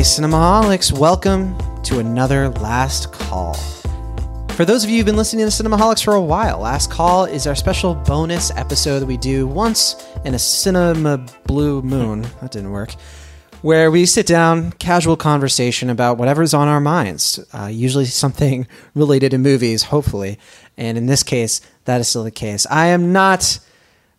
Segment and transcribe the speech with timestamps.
[0.00, 3.52] Cinemaholics, welcome to another Last Call.
[4.52, 7.46] For those of you who've been listening to Cinemaholics for a while, Last Call is
[7.46, 12.22] our special bonus episode that we do once in a cinema blue moon.
[12.40, 12.94] That didn't work.
[13.60, 19.32] Where we sit down, casual conversation about whatever's on our minds, uh, usually something related
[19.32, 20.38] to movies, hopefully.
[20.78, 22.66] And in this case, that is still the case.
[22.70, 23.60] I am not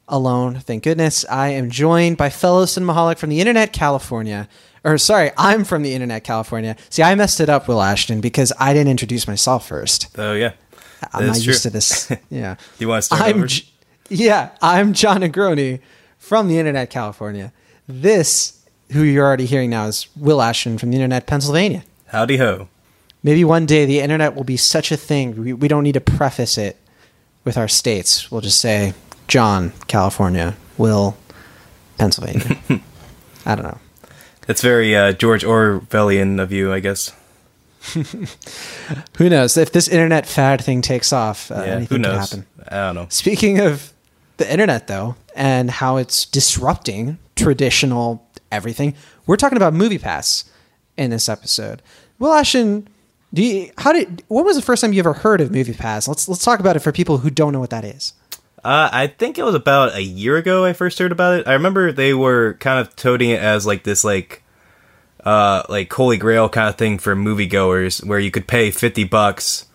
[0.07, 1.25] alone, thank goodness.
[1.27, 4.48] I am joined by fellow cinemaholic from the internet, California.
[4.84, 6.76] Or sorry, I'm from the internet, California.
[6.90, 10.07] See, I messed it up, Will Ashton, because I didn't introduce myself first.
[10.17, 10.54] Oh yeah,
[11.13, 11.44] I'm not true.
[11.45, 12.12] used to this.
[12.30, 12.55] Yeah.
[12.80, 13.48] you want to start I'm over?
[14.09, 15.80] Yeah, I'm John Negroni
[16.17, 17.54] from the internet, California.
[17.88, 21.84] This, who you're already hearing now, is Will Ashton from the internet, Pennsylvania.
[22.07, 22.68] Howdy ho.
[23.23, 25.35] Maybe one day the internet will be such a thing.
[25.41, 26.77] We, we don't need to preface it
[27.43, 28.32] with our states.
[28.32, 28.93] We'll just say
[29.27, 31.16] John, California, Will,
[31.98, 32.57] Pennsylvania.
[33.45, 33.77] I don't know.
[34.47, 37.13] That's very uh, George Orwellian of you, I guess.
[39.17, 39.57] Who knows?
[39.57, 42.31] If this internet fad thing takes off, uh, yeah, anything who can knows?
[42.31, 42.45] happen.
[42.67, 43.07] I don't know.
[43.09, 43.93] Speaking of
[44.37, 48.93] the internet, though, and how it's disrupting traditional everything,
[49.25, 50.49] we're talking about MoviePass
[50.98, 51.81] in this episode.
[52.20, 52.87] Will Ashton,
[53.33, 54.23] do you, how did?
[54.27, 56.07] When was the first time you ever heard of MoviePass?
[56.07, 58.13] Let's let's talk about it for people who don't know what that is.
[58.63, 61.48] Uh, I think it was about a year ago I first heard about it.
[61.48, 64.44] I remember they were kind of toting it as like this like
[65.23, 69.67] uh like holy grail kind of thing for moviegoers where you could pay 50 bucks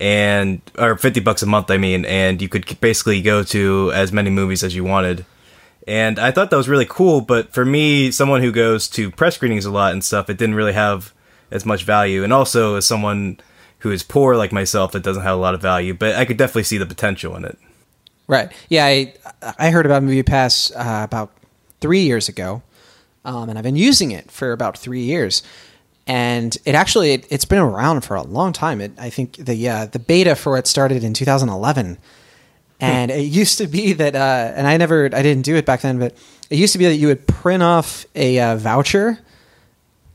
[0.00, 4.12] and or 50 bucks a month I mean and you could basically go to as
[4.12, 5.24] many movies as you wanted.
[5.86, 9.34] And I thought that was really cool, but for me, someone who goes to press
[9.34, 11.12] screenings a lot and stuff, it didn't really have
[11.50, 12.24] as much value.
[12.24, 13.38] And also as someone
[13.80, 16.38] who is poor like myself, it doesn't have a lot of value, but I could
[16.38, 17.58] definitely see the potential in it.
[18.26, 18.50] Right.
[18.68, 19.14] Yeah, I
[19.58, 21.30] I heard about MoviePass uh, about
[21.80, 22.62] three years ago,
[23.24, 25.42] um, and I've been using it for about three years.
[26.06, 28.80] And it actually it, it's been around for a long time.
[28.80, 31.98] It, I think the uh, the beta for it started in 2011,
[32.80, 35.82] and it used to be that uh, and I never I didn't do it back
[35.82, 36.14] then, but
[36.50, 39.18] it used to be that you would print off a uh, voucher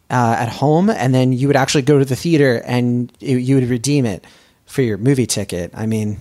[0.10, 3.56] uh, at home, and then you would actually go to the theater and you, you
[3.56, 4.26] would redeem it
[4.66, 5.72] for your movie ticket.
[5.74, 6.20] I mean,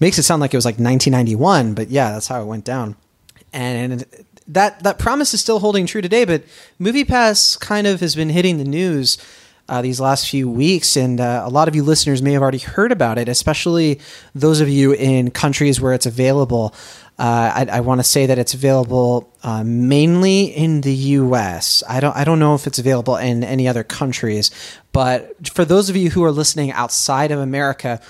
[0.00, 2.96] makes it sound like it was like 1991, but yeah, that's how it went down.
[3.52, 4.04] And
[4.48, 6.24] that that promise is still holding true today.
[6.24, 6.44] But
[6.80, 9.18] MoviePass kind of has been hitting the news
[9.68, 12.58] uh, these last few weeks, and uh, a lot of you listeners may have already
[12.58, 14.00] heard about it, especially
[14.34, 16.74] those of you in countries where it's available.
[17.18, 21.84] Uh, I, I want to say that it's available uh, mainly in the U.S.
[21.88, 24.50] I don't I don't know if it's available in any other countries,
[24.92, 28.00] but for those of you who are listening outside of America,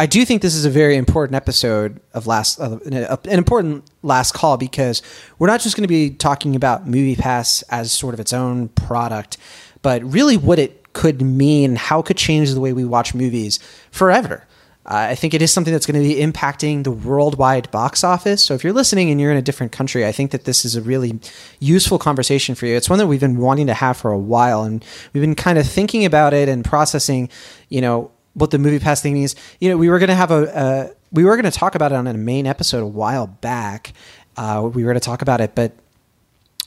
[0.00, 3.84] I do think this is a very important episode of last uh, an, an important
[4.02, 5.02] last call because
[5.38, 9.36] we're not just going to be talking about MoviePass as sort of its own product,
[9.82, 13.58] but really what it could mean, how it could change the way we watch movies
[13.90, 14.46] forever.
[14.86, 18.42] Uh, I think it is something that's going to be impacting the worldwide box office.
[18.42, 20.76] So if you're listening and you're in a different country, I think that this is
[20.76, 21.20] a really
[21.58, 22.74] useful conversation for you.
[22.74, 24.82] It's one that we've been wanting to have for a while, and
[25.12, 27.28] we've been kind of thinking about it and processing,
[27.68, 29.34] you know, what the movie pass thing is.
[29.60, 31.92] You know, we were going to have a, a we were going to talk about
[31.92, 33.92] it on a main episode a while back.
[34.36, 35.72] Uh, we were going to talk about it, but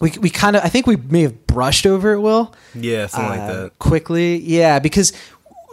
[0.01, 2.19] we we kind of I think we may have brushed over it.
[2.19, 3.79] Will Yeah, something like uh, that.
[3.79, 4.37] quickly.
[4.37, 5.13] Yeah, because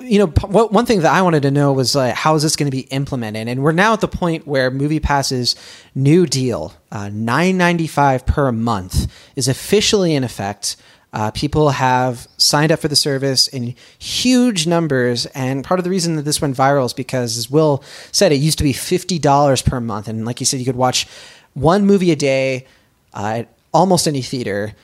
[0.00, 2.42] you know p- what, one thing that I wanted to know was like how is
[2.42, 5.56] this going to be implemented, and we're now at the point where Movie Pass's
[5.94, 10.76] new deal, uh, nine ninety five per month, is officially in effect.
[11.12, 15.90] Uh, people have signed up for the service in huge numbers, and part of the
[15.90, 17.82] reason that this went viral is because, as Will
[18.12, 20.76] said, it used to be fifty dollars per month, and like you said, you could
[20.76, 21.06] watch
[21.54, 22.66] one movie a day
[23.12, 24.74] uh, at almost any theater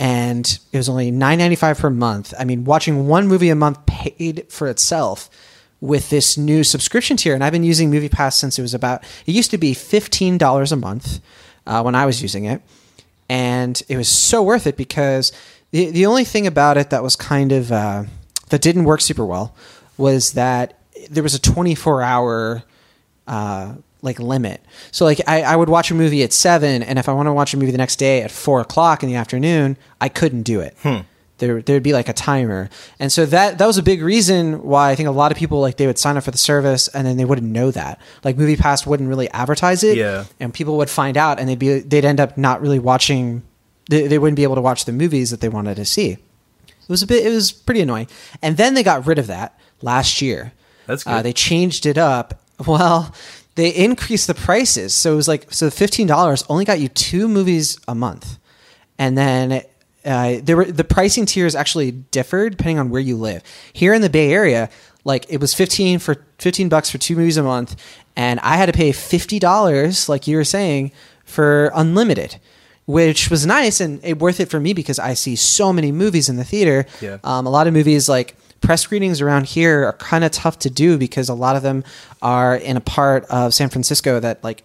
[0.00, 2.34] and it was only nine ninety five per month.
[2.38, 5.30] I mean, watching one movie a month paid for itself
[5.80, 7.34] with this new subscription tier.
[7.34, 9.04] And I've been using MoviePass since it was about.
[9.26, 11.20] It used to be fifteen dollars a month
[11.66, 12.62] uh, when I was using it,
[13.28, 15.32] and it was so worth it because
[15.74, 18.04] the the only thing about it that was kind of uh,
[18.50, 19.54] that didn't work super well
[19.98, 20.78] was that
[21.10, 22.62] there was a twenty four hour
[23.26, 24.60] uh, like limit.
[24.92, 27.32] So like I, I would watch a movie at seven, and if I want to
[27.32, 30.60] watch a movie the next day at four o'clock in the afternoon, I couldn't do
[30.60, 30.76] it.
[31.38, 34.90] There there'd be like a timer, and so that that was a big reason why
[34.90, 37.04] I think a lot of people like they would sign up for the service and
[37.04, 37.98] then they wouldn't know that.
[38.22, 40.24] Like MoviePass wouldn't really advertise it, Yeah.
[40.38, 43.42] and people would find out and they'd be they'd end up not really watching.
[43.88, 46.10] They, they wouldn't be able to watch the movies that they wanted to see.
[46.10, 47.24] It was a bit.
[47.26, 48.08] It was pretty annoying.
[48.42, 50.52] And then they got rid of that last year.
[50.86, 51.24] That's Uh, good.
[51.24, 52.40] they changed it up.
[52.66, 53.12] Well,
[53.56, 57.26] they increased the prices, so it was like so fifteen dollars only got you two
[57.26, 58.38] movies a month,
[58.96, 59.62] and then
[60.04, 63.42] uh, there were the pricing tiers actually differed depending on where you live.
[63.72, 64.70] Here in the Bay Area,
[65.04, 67.74] like it was fifteen for fifteen bucks for two movies a month,
[68.14, 70.92] and I had to pay fifty dollars, like you were saying,
[71.24, 72.36] for unlimited,
[72.86, 76.28] which was nice and it, worth it for me because I see so many movies
[76.28, 76.86] in the theater.
[77.00, 77.18] Yeah.
[77.24, 80.70] Um, a lot of movies like press screenings around here are kind of tough to
[80.70, 81.84] do because a lot of them
[82.22, 84.62] are in a part of San Francisco that like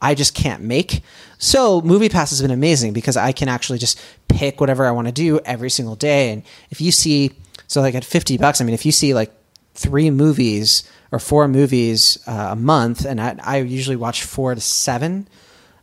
[0.00, 1.02] I just can't make.
[1.38, 5.06] So Movie Pass has been amazing because I can actually just pick whatever I want
[5.08, 6.30] to do every single day.
[6.32, 7.32] And if you see,
[7.68, 9.32] so like at 50 bucks, I mean, if you see like
[9.74, 14.60] three movies or four movies uh, a month, and I, I usually watch four to
[14.60, 15.28] seven,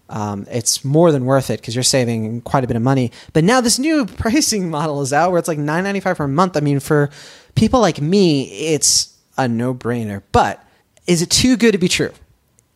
[0.09, 3.11] um, it's more than worth it because you're saving quite a bit of money.
[3.33, 6.27] But now this new pricing model is out where it's like nine ninety five per
[6.27, 6.57] month.
[6.57, 7.09] I mean, for
[7.55, 10.23] people like me, it's a no brainer.
[10.31, 10.63] But
[11.07, 12.11] is it too good to be true?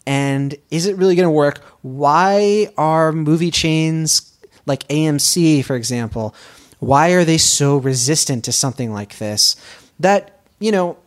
[0.05, 1.63] And is it really going to work?
[1.81, 4.33] Why are movie chains
[4.65, 6.35] like AMC, for example,
[6.79, 9.55] why are they so resistant to something like this?
[9.99, 10.97] That, you know,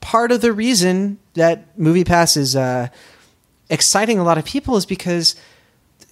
[0.00, 2.88] part of the reason that Movie Pass is uh,
[3.68, 5.34] exciting a lot of people is because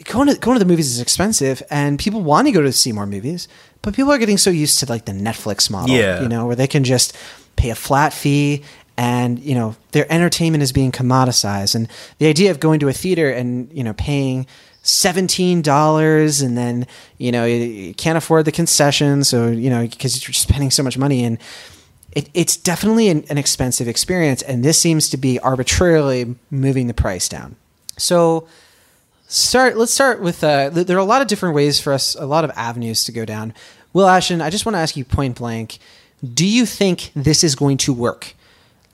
[0.05, 2.93] going to going to the movies is expensive, and people want to go to see
[2.93, 3.49] more movies,
[3.83, 6.23] but people are getting so used to like the Netflix model, Yeah.
[6.23, 7.17] you know, where they can just
[7.57, 8.63] pay a flat fee,
[8.97, 11.89] and you know their entertainment is being commoditized, and
[12.19, 14.47] the idea of going to a theater and you know paying
[14.83, 16.87] seventeen dollars, and then
[17.19, 20.99] you know you, can't afford the concessions, so you know because you're spending so much
[20.99, 21.39] money and.
[22.13, 26.95] It, it's definitely an, an expensive experience, and this seems to be arbitrarily moving the
[26.95, 27.57] price down.
[27.99, 28.49] So,
[29.29, 32.27] start let's start with uh, there are a lot of different ways for us a
[32.27, 33.53] lot of avenues to go down
[33.93, 35.79] will ashton i just want to ask you point blank
[36.35, 38.35] do you think this is going to work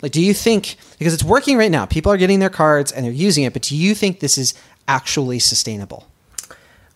[0.00, 3.04] like do you think because it's working right now people are getting their cards and
[3.04, 4.54] they're using it but do you think this is
[4.88, 6.06] actually sustainable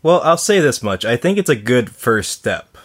[0.03, 1.05] Well, I'll say this much.
[1.05, 2.77] I think it's a good first step.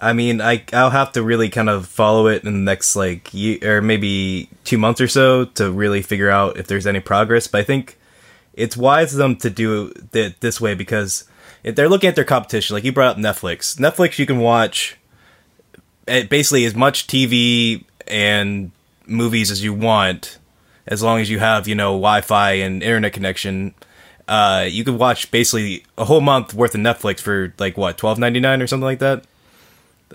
[0.00, 3.34] I mean, I I'll have to really kind of follow it in the next like
[3.34, 7.48] year or maybe two months or so to really figure out if there's any progress.
[7.48, 7.97] But I think
[8.58, 11.24] it's wise of them to do it this way because
[11.62, 13.78] if they're looking at their competition, like you brought up Netflix.
[13.78, 14.96] Netflix, you can watch
[16.08, 18.72] eh, basically as much TV and
[19.06, 20.38] movies as you want,
[20.86, 23.74] as long as you have you know Wi-Fi and internet connection.
[24.26, 28.18] Uh, you could watch basically a whole month worth of Netflix for like what twelve
[28.18, 29.24] ninety nine or something like that.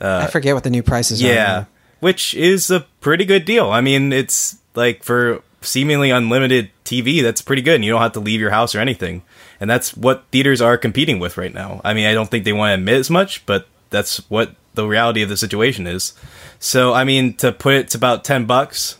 [0.01, 1.65] i forget what the new prices are Yeah,
[2.01, 3.71] which is a pretty good deal.
[3.71, 7.75] I mean, it's like for seemingly unlimited TV, that's pretty good.
[7.75, 9.23] And you don't have to leave your house or anything.
[9.59, 11.81] And that's what theaters are competing with right now.
[11.83, 14.87] I mean, I don't think they want to admit as much, but that's what the
[14.87, 16.13] reality of the situation is.
[16.59, 18.97] So, I mean, to put it to about 10 bucks,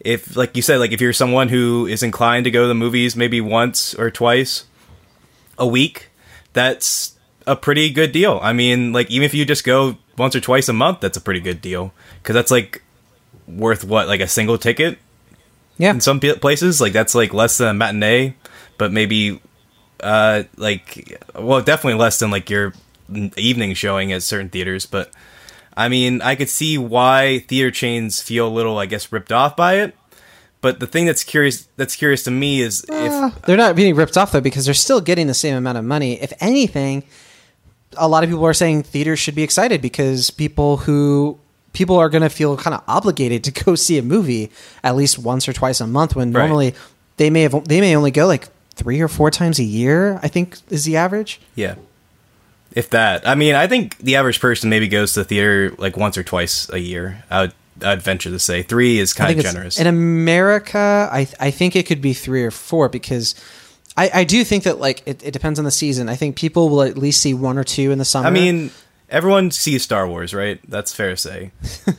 [0.00, 2.74] if, like you said, like if you're someone who is inclined to go to the
[2.74, 4.64] movies maybe once or twice
[5.58, 6.10] a week,
[6.52, 7.16] that's
[7.46, 8.38] a pretty good deal.
[8.42, 11.20] I mean, like even if you just go once or twice a month, that's a
[11.20, 11.92] pretty good deal
[12.22, 12.82] because that's like
[13.46, 14.98] worth what like a single ticket
[15.78, 16.80] yeah in some places.
[16.80, 18.34] Like that's like less than a matinee,
[18.78, 19.40] but maybe
[20.00, 22.72] uh like well definitely less than like your
[23.36, 24.86] evening showing at certain theaters.
[24.86, 25.10] But
[25.76, 29.56] I mean, I could see why theater chains feel a little, I guess, ripped off
[29.56, 29.96] by it.
[30.60, 34.16] But the thing that's curious that's curious to me is if they're not being ripped
[34.16, 36.18] off though because they're still getting the same amount of money.
[36.22, 37.04] If anything,
[37.98, 41.38] a lot of people are saying theaters should be excited because people who
[41.74, 44.50] people are going to feel kind of obligated to go see a movie
[44.82, 46.40] at least once or twice a month when Right.
[46.46, 46.74] normally
[47.18, 50.18] they may have they may only go like three or four times a year.
[50.22, 51.40] I think is the average.
[51.54, 51.74] Yeah.
[52.72, 53.28] If that.
[53.28, 56.24] I mean, I think the average person maybe goes to the theater like once or
[56.24, 57.22] twice a year.
[57.30, 57.52] I would
[57.82, 59.78] I'd venture to say 3 is kind of generous.
[59.78, 61.08] in America.
[61.12, 63.34] I I think it could be three or four because.
[63.96, 66.08] I, I do think that like it, it depends on the season.
[66.08, 68.26] I think people will at least see one or two in the summer.
[68.26, 68.72] I mean,
[69.08, 70.60] everyone sees Star Wars, right?
[70.68, 71.50] That's fair to say.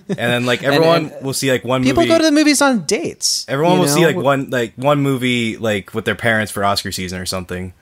[0.09, 2.61] And then like everyone and will see like one people movie go to the movies
[2.61, 3.45] on dates.
[3.47, 7.19] Everyone will see like one like one movie like with their parents for Oscar season
[7.19, 7.73] or something.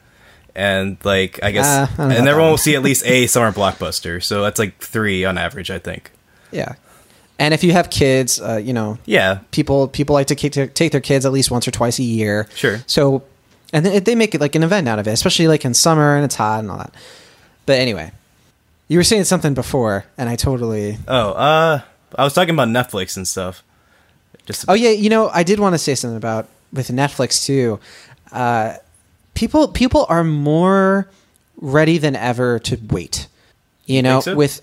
[0.56, 3.51] And like I guess Uh, I know and everyone will see at least a summer
[3.51, 4.22] blockbuster.
[4.24, 6.12] So that's like 3 on average, I think.
[6.51, 6.75] Yeah,
[7.39, 9.39] and if you have kids, uh, you know, Yeah.
[9.50, 12.48] people people like to take their, kids at least once or twice a year.
[12.53, 12.84] Sure.
[12.86, 13.24] So,
[13.74, 16.15] and they, they make it like an event out of it, especially like in summer
[16.15, 16.94] and it's hot and all that.
[17.65, 18.12] But anyway,
[18.87, 20.97] you were saying something before, and I totally.
[21.07, 21.81] Oh, uh
[22.15, 23.63] I was talking about Netflix and stuff.
[24.45, 27.79] Just Oh yeah, you know, I did want to say something about with Netflix too.
[28.31, 28.75] Uh,
[29.33, 31.07] people people are more
[31.57, 33.27] ready than ever to wait.
[33.85, 34.35] You know, so?
[34.35, 34.61] with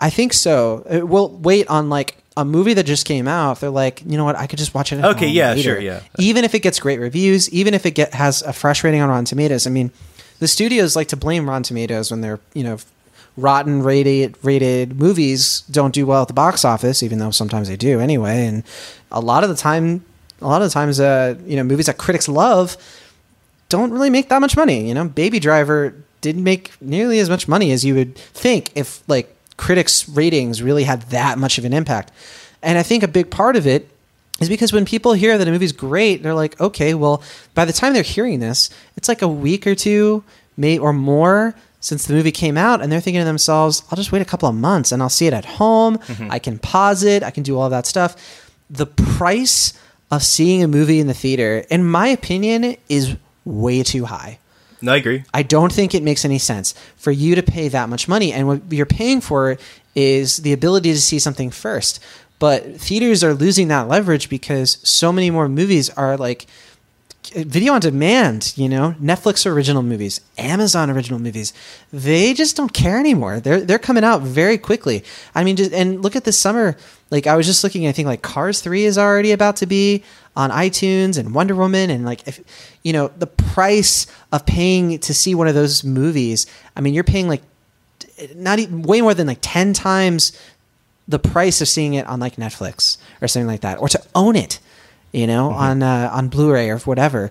[0.00, 0.84] I think so.
[0.88, 3.60] Uh, We'll wait on like a movie that just came out.
[3.60, 4.36] They're like, you know what?
[4.36, 4.98] I could just watch it.
[5.00, 6.00] At Okay, yeah, later." sure, yeah.
[6.18, 9.08] Even if it gets great reviews, even if it get has a fresh rating on
[9.08, 9.66] Rotten Tomatoes.
[9.66, 9.90] I mean,
[10.38, 12.78] the studios like to blame Rotten Tomatoes when they're you know
[13.38, 17.76] rotten rated rated movies don't do well at the box office, even though sometimes they
[17.76, 18.46] do anyway.
[18.46, 18.64] And
[19.12, 20.04] a lot of the time,
[20.40, 22.76] a lot of the times, uh, you know, movies that critics love
[23.68, 24.88] don't really make that much money.
[24.88, 29.02] You know, Baby Driver didn't make nearly as much money as you would think if
[29.08, 32.10] like critics' ratings really had that much of an impact.
[32.62, 33.88] And I think a big part of it
[34.40, 37.22] is because when people hear that a movie's great, they're like, okay, well,
[37.54, 40.24] by the time they're hearing this, it's like a week or two,
[40.56, 44.12] may or more since the movie came out, and they're thinking to themselves, I'll just
[44.12, 45.98] wait a couple of months and I'll see it at home.
[45.98, 46.30] Mm-hmm.
[46.30, 48.16] I can pause it, I can do all that stuff.
[48.68, 49.72] The price
[50.10, 54.38] of seeing a movie in the theater, in my opinion, is way too high.
[54.80, 55.24] No, I agree.
[55.34, 58.32] I don't think it makes any sense for you to pay that much money.
[58.32, 59.58] And what you're paying for
[59.94, 62.00] is the ability to see something first.
[62.38, 66.46] But theaters are losing that leverage because so many more movies are like
[67.24, 71.52] video on demand, you know, Netflix original movies, Amazon original movies.
[71.92, 73.40] They just don't care anymore.
[73.40, 75.04] They're they're coming out very quickly.
[75.34, 76.76] I mean, just, and look at this summer.
[77.10, 80.04] Like I was just looking, I think like Cars 3 is already about to be
[80.36, 82.40] on iTunes and Wonder Woman and like if
[82.82, 86.46] you know, the price of paying to see one of those movies,
[86.76, 87.42] I mean, you're paying like
[88.34, 90.32] not even way more than like 10 times
[91.06, 94.36] the price of seeing it on like Netflix or something like that, or to own
[94.36, 94.58] it,
[95.12, 97.30] you know, on uh, on Blu-ray or whatever.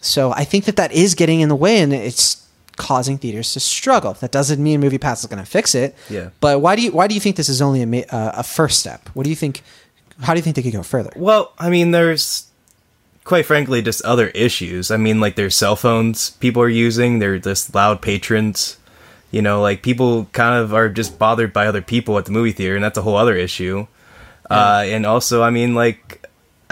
[0.00, 3.60] So I think that that is getting in the way, and it's causing theaters to
[3.60, 4.14] struggle.
[4.14, 5.94] That doesn't mean Movie Pass is going to fix it.
[6.10, 6.30] Yeah.
[6.40, 8.80] But why do you why do you think this is only a uh, a first
[8.80, 9.08] step?
[9.14, 9.62] What do you think?
[10.20, 11.12] How do you think they could go further?
[11.16, 12.46] Well, I mean, there's
[13.24, 14.90] quite frankly just other issues.
[14.90, 17.18] I mean, like there's cell phones people are using.
[17.18, 18.78] They're just loud patrons.
[19.30, 22.52] You know, like people kind of are just bothered by other people at the movie
[22.52, 23.86] theater, and that's a whole other issue.
[24.50, 26.21] Uh, and also, I mean, like,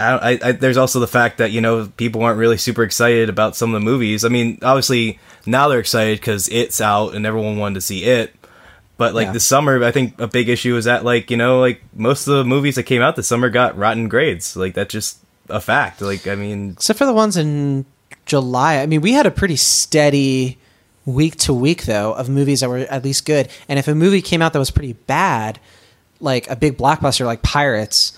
[0.01, 3.55] I, I, there's also the fact that you know people aren't really super excited about
[3.55, 4.23] some of the movies.
[4.25, 8.33] I mean, obviously now they're excited because it's out and everyone wanted to see it.
[8.97, 9.33] But like Yeah.
[9.33, 12.35] this summer, I think a big issue is that like you know like most of
[12.35, 14.55] the movies that came out this summer got rotten grades.
[14.55, 15.17] Like that's just
[15.49, 16.01] a fact.
[16.01, 17.85] Like I mean, Except for the ones in
[18.25, 18.77] July.
[18.77, 20.57] I mean, we had a pretty steady
[21.05, 23.49] week to week though of movies that were at least good.
[23.67, 25.59] And if a movie came out that was pretty bad,
[26.19, 28.15] like a big blockbuster like Pirates,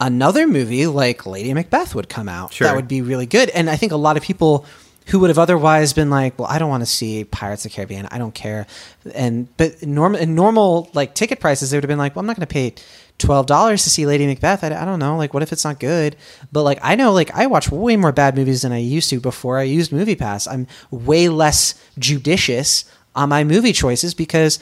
[0.00, 2.52] another movie like Lady Macbeth would come out.
[2.52, 2.66] Sure.
[2.66, 3.50] That would be really good.
[3.50, 4.64] And I think a lot of people
[5.06, 7.76] who would have otherwise been like, "Well, I don't want to see Pirates of the
[7.76, 8.06] Caribbean.
[8.10, 8.66] I don't care."
[9.14, 12.26] And but normal in normal like ticket prices, they would have been like, "Well, I'm
[12.26, 12.74] not going to pay
[13.16, 14.62] twelve dollars to see Lady Macbeth.
[14.62, 15.16] I, I don't know.
[15.16, 16.14] Like, what if it's not good?"
[16.52, 19.20] But like, I know like I watch way more bad movies than I used to
[19.20, 20.46] before I used Movie Pass.
[20.46, 22.84] I'm way less judicious
[23.16, 24.58] on my movie choices because.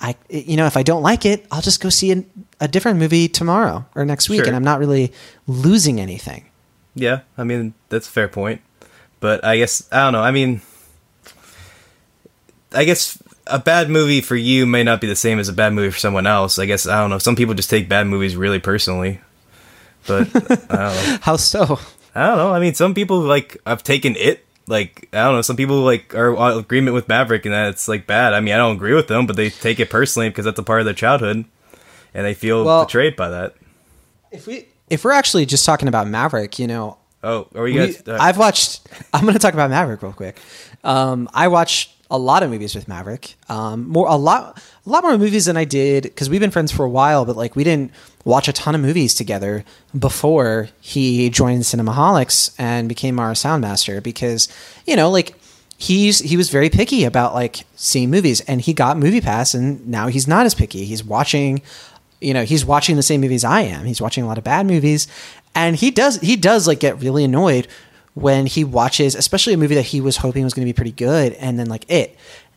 [0.00, 2.22] I, you know, if I don't like it, I'll just go see a,
[2.60, 4.46] a different movie tomorrow or next week, Sure.
[4.48, 5.12] and I'm not really
[5.46, 6.46] losing anything.
[6.94, 8.60] yeah, I mean that's a fair point.
[9.20, 10.22] But I guess I don't know.
[10.22, 10.60] I mean,
[12.72, 15.72] I guess a bad movie for you may not be the same as a bad
[15.72, 16.58] movie for someone else.
[16.58, 17.18] I guess I don't know.
[17.18, 19.20] Some people just take bad movies really personally.
[20.06, 21.18] But I don't know.
[21.22, 21.78] How so?
[22.14, 22.52] I don't know.
[22.52, 24.45] I mean, some people like I've taken it.
[24.68, 25.42] Like I don't know.
[25.42, 28.32] Some people like are in agreement with Maverick and that it's like bad.
[28.34, 30.62] I mean, I don't agree with them, but they take it personally because that's a
[30.62, 31.44] part of their childhood,
[32.14, 33.54] and they feel Well- betrayed by that.
[34.32, 37.86] If we if we're actually just talking about Maverick, you know, Oh, are you we-
[37.86, 38.02] guys?
[38.08, 38.86] uh, I've watched.
[39.14, 40.38] I'm going to talk about Maverick real quick.
[40.84, 43.34] Um, I watched a lot of movies with Maverick.
[43.48, 46.72] Um, more a lot a lot more movies than I did because we've been friends
[46.72, 47.90] for a while, but like we didn't
[48.24, 49.64] watch a ton of movies together
[49.98, 54.48] before he joined Cinemaholics and became our sound master because
[54.86, 55.34] you know like
[55.78, 59.86] he's he was very picky about like seeing movies and he got movie pass and
[59.86, 61.60] now he's not as picky he's watching
[62.20, 64.66] you know he's watching the same movies i am he's watching a lot of bad
[64.66, 65.06] movies
[65.54, 67.68] and he does he does like get really annoyed
[68.16, 70.90] when he watches especially a movie that he was hoping was going to be pretty
[70.90, 72.16] good and then like it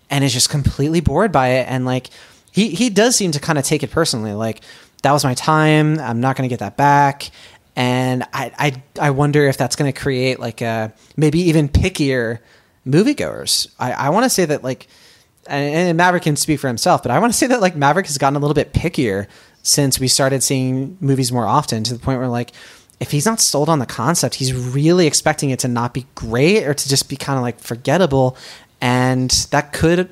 [0.09, 2.09] and is just completely bored by it and like
[2.51, 4.61] he he does seem to kind of take it personally like
[5.03, 7.29] that was my time i'm not going to get that back
[7.79, 12.39] and I, I I wonder if that's going to create like a maybe even pickier
[12.85, 13.73] moviegoers.
[13.79, 14.87] I, I want to say that like,
[15.47, 18.07] and, and Maverick can speak for himself, but I want to say that like Maverick
[18.07, 19.27] has gotten a little bit pickier
[19.63, 22.51] since we started seeing movies more often to the point where like
[22.99, 26.65] if he's not sold on the concept, he's really expecting it to not be great
[26.65, 28.37] or to just be kind of like forgettable,
[28.81, 30.09] and that could.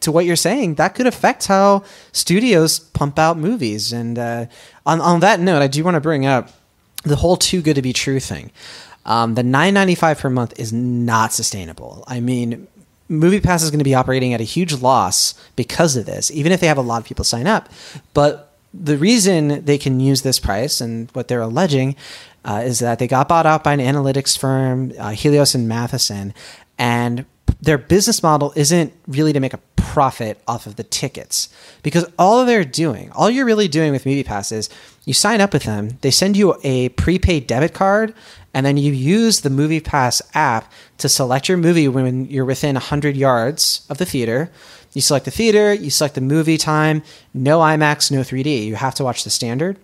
[0.00, 3.92] To what you're saying, that could affect how studios pump out movies.
[3.92, 4.46] And uh,
[4.86, 6.48] on on that note, I do want to bring up
[7.04, 8.50] the whole too good to be true thing.
[9.04, 12.04] Um, the nine ninety five per month is not sustainable.
[12.06, 12.66] I mean,
[13.10, 16.60] MoviePass is going to be operating at a huge loss because of this, even if
[16.60, 17.68] they have a lot of people sign up.
[18.14, 21.96] But the reason they can use this price and what they're alleging
[22.44, 26.32] uh, is that they got bought out by an analytics firm, uh, Helios and Matheson,
[26.78, 27.26] and
[27.60, 31.48] their business model isn't really to make a profit off of the tickets
[31.82, 34.68] because all they're doing, all you're really doing with MoviePass is
[35.04, 38.14] you sign up with them, they send you a prepaid debit card,
[38.54, 43.16] and then you use the MoviePass app to select your movie when you're within 100
[43.16, 44.50] yards of the theater.
[44.92, 47.02] You select the theater, you select the movie time,
[47.32, 48.66] no IMAX, no 3D.
[48.66, 49.76] You have to watch the standard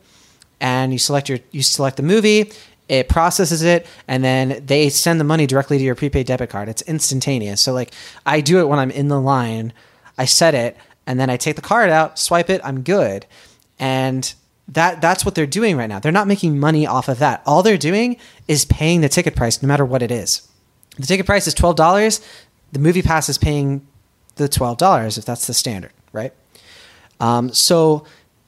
[0.61, 2.51] and you select your you select the movie
[2.89, 6.69] it processes it and then they send the money directly to your prepaid debit card.
[6.69, 7.61] It's instantaneous.
[7.61, 7.93] So like
[8.25, 9.73] i do it when i'm in the line.
[10.19, 10.77] I set it
[11.07, 13.27] and then i take the card out swipe it i'm good.
[13.79, 14.33] And
[14.69, 15.99] that that's what they're doing right now.
[15.99, 17.43] They're not making money off of that.
[17.47, 18.17] All they're doing
[18.49, 20.49] is paying the ticket price no matter what it is.
[20.99, 22.25] The ticket price is $12
[22.73, 23.87] the movie pass is paying
[24.37, 26.33] the $12 if that's the standard right?
[27.21, 28.05] Um, so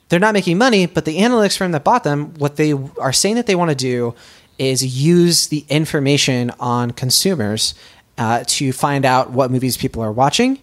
[0.08, 3.36] they're not making money, but the analytics firm that bought them, what they are saying
[3.36, 4.14] that they want to do
[4.58, 7.74] is use the information on consumers
[8.16, 10.58] uh, to find out what movies people are watching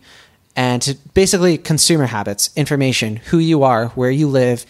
[0.56, 4.66] and to basically consumer habits, information, who you are, where you live,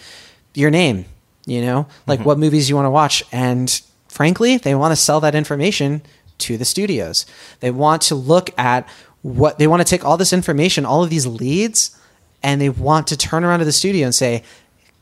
[0.54, 1.06] your name,
[1.46, 3.24] you know, like what movies you want to watch.
[3.32, 6.02] And frankly, they want to sell that information
[6.40, 7.26] to the studios.
[7.60, 8.88] They want to look at
[9.22, 11.98] what they want to take all this information, all of these leads,
[12.44, 14.44] and they want to turn around to the studio and say,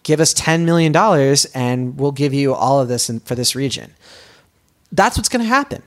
[0.03, 0.95] give us $10 million
[1.53, 3.93] and we'll give you all of this in, for this region.
[4.91, 5.81] That's what's going to happen.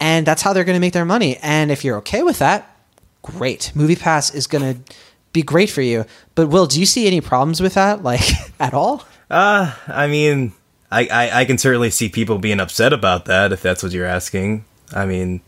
[0.00, 1.36] And that's how they're going to make their money.
[1.42, 2.74] And if you're okay with that,
[3.22, 3.72] great.
[3.74, 4.94] MoviePass is going to
[5.32, 6.04] be great for you.
[6.34, 8.22] But Will, do you see any problems with that, like
[8.60, 9.04] at all?
[9.30, 10.52] Uh, I mean,
[10.90, 14.06] I, I, I can certainly see people being upset about that if that's what you're
[14.06, 14.64] asking.
[14.92, 15.42] I mean,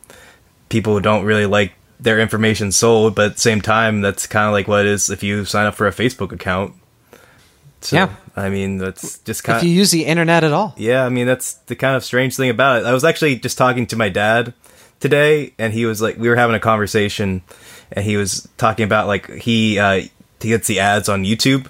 [0.68, 4.52] people don't really like their information sold, but at the same time, that's kind of
[4.52, 6.74] like what it is if you sign up for a Facebook account.
[7.82, 8.08] So, Yeah.
[8.36, 9.68] I mean, that's just kind If of.
[9.68, 10.74] you use the internet at all.
[10.76, 12.86] Yeah, I mean that's the kind of strange thing about it.
[12.86, 14.52] I was actually just talking to my dad
[15.00, 17.42] today, and he was like, we were having a conversation,
[17.92, 20.02] and he was talking about like he uh,
[20.40, 21.66] he gets the ads on YouTube,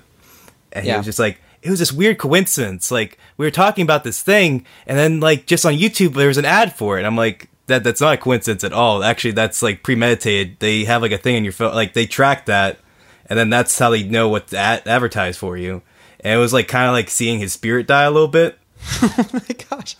[0.73, 0.96] and he Yeah.
[0.99, 2.90] was just like, it was this weird coincidence.
[2.90, 6.38] Like we were talking about this thing, and then like just on YouTube there was
[6.38, 7.01] an ad for it.
[7.01, 9.03] And I'm like, that that's not a coincidence at all.
[9.05, 10.59] Actually, that's like premeditated.
[10.59, 12.79] They have like a thing in your phone, like they track that,
[13.27, 15.83] and then that's how they know what to ad- advertise for you.
[16.23, 18.59] And it was like kind of like seeing his spirit die a little bit
[19.03, 19.97] oh my gosh.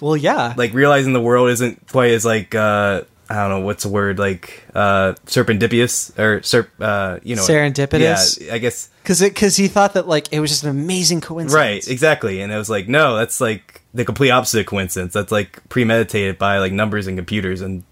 [0.00, 0.54] Well, yeah.
[0.56, 4.18] like realizing the world isn't quite as like uh I don't know what's the word
[4.18, 8.44] like uh serendipitous or serp uh you know Serendipitous?
[8.44, 11.54] Yeah, I guess Because because he thought that like it was just an amazing coincidence.
[11.54, 12.40] right exactly.
[12.40, 15.12] And it was like no, that's like the complete opposite of coincidence.
[15.12, 17.84] That's like premeditated by like numbers and computers and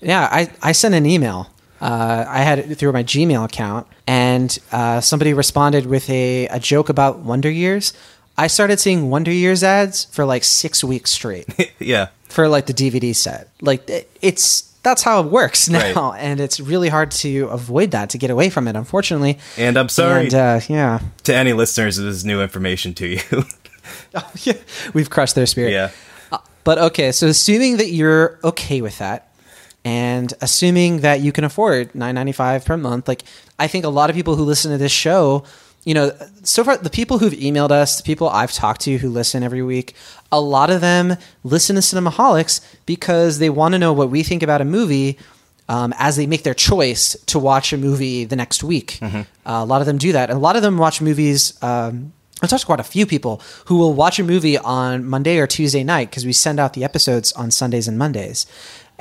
[0.00, 1.50] Yeah, I, I sent an email.
[1.80, 6.60] Uh, I had it through my Gmail account, and uh, somebody responded with a, a
[6.60, 7.92] joke about Wonder Years.
[8.36, 12.08] I started seeing Wonder Years ads for like six weeks straight yeah.
[12.28, 13.48] for like the DVD set.
[13.60, 18.10] Like it, it's that's how it works now, and it's really hard to avoid that
[18.10, 18.76] to get away from it.
[18.76, 23.06] Unfortunately, And I'm sorry And uh, yeah, to any listeners this is new information to
[23.06, 23.20] you.
[24.42, 24.54] yeah,
[24.94, 25.72] we've crushed their spirit.
[25.72, 25.90] yeah.
[26.62, 29.29] But okay, so assuming that you're okay with that,
[29.84, 33.22] and assuming that you can afford nine ninety five per month, like
[33.58, 35.44] I think a lot of people who listen to this show,
[35.84, 36.12] you know,
[36.42, 39.62] so far the people who've emailed us, the people I've talked to who listen every
[39.62, 39.94] week,
[40.30, 44.42] a lot of them listen to Cinemaholics because they want to know what we think
[44.42, 45.18] about a movie.
[45.68, 49.64] Um, as they make their choice to watch a movie the next week, uh, a
[49.64, 50.28] lot of them do that.
[50.28, 51.56] And a lot of them watch movies.
[51.62, 52.12] Um,
[52.42, 55.46] I've talked to quite a few people who will watch a movie on Monday or
[55.46, 58.46] Tuesday night because we send out the episodes on Sundays and Mondays.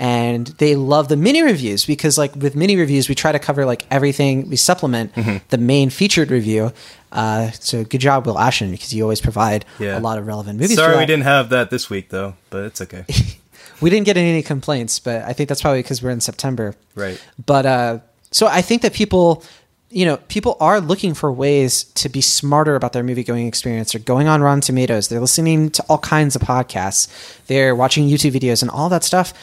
[0.02, 3.66] And they love the mini reviews because, like, with mini reviews, we try to cover
[3.66, 4.50] like everything.
[4.50, 5.14] We supplement
[5.50, 6.72] the main featured review.
[7.12, 9.98] Uh, so good job, Will Ashton, because you always provide Yeah.
[9.98, 10.78] a lot of relevant movies.
[10.78, 13.06] Sorry we didn't have that this week though, but it's okay.
[13.82, 16.76] We didn't get any complaints, but I think that's probably because we're in September.
[16.96, 17.18] Right.
[17.46, 19.42] But uh, so I think that people,
[19.90, 23.94] you know, people are looking for ways to be smarter about their movie going experience.
[23.94, 25.08] They're going on Rotten Tomatoes.
[25.08, 27.08] They're listening to all kinds of podcasts.
[27.48, 29.34] They're watching YouTube videos and all that stuff.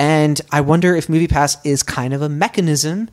[0.00, 3.10] And I wonder if MoviePass is kind of a mechanism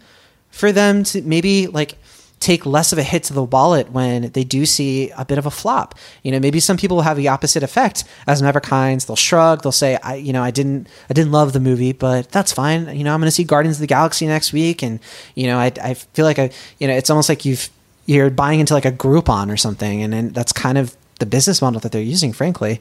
[0.50, 1.98] for them to maybe like
[2.40, 5.46] take less of a hit to the wallet when they do see a bit of
[5.46, 5.96] a flop.
[6.24, 9.06] You know, maybe some people will have the opposite effect as Neverkinds.
[9.06, 9.64] They'll shrug.
[9.64, 12.96] They'll say, "I, you know, I didn't, I didn't love the movie, but that's fine.
[12.96, 15.02] You know, I'm going to see Guardians of the Galaxy next week, and
[15.36, 17.70] you know, I, I feel like I, you know, it's almost like you've
[18.06, 21.82] you're buying into like a Groupon or something, and that's kind of the business model
[21.82, 22.32] that they're using.
[22.32, 22.80] Frankly,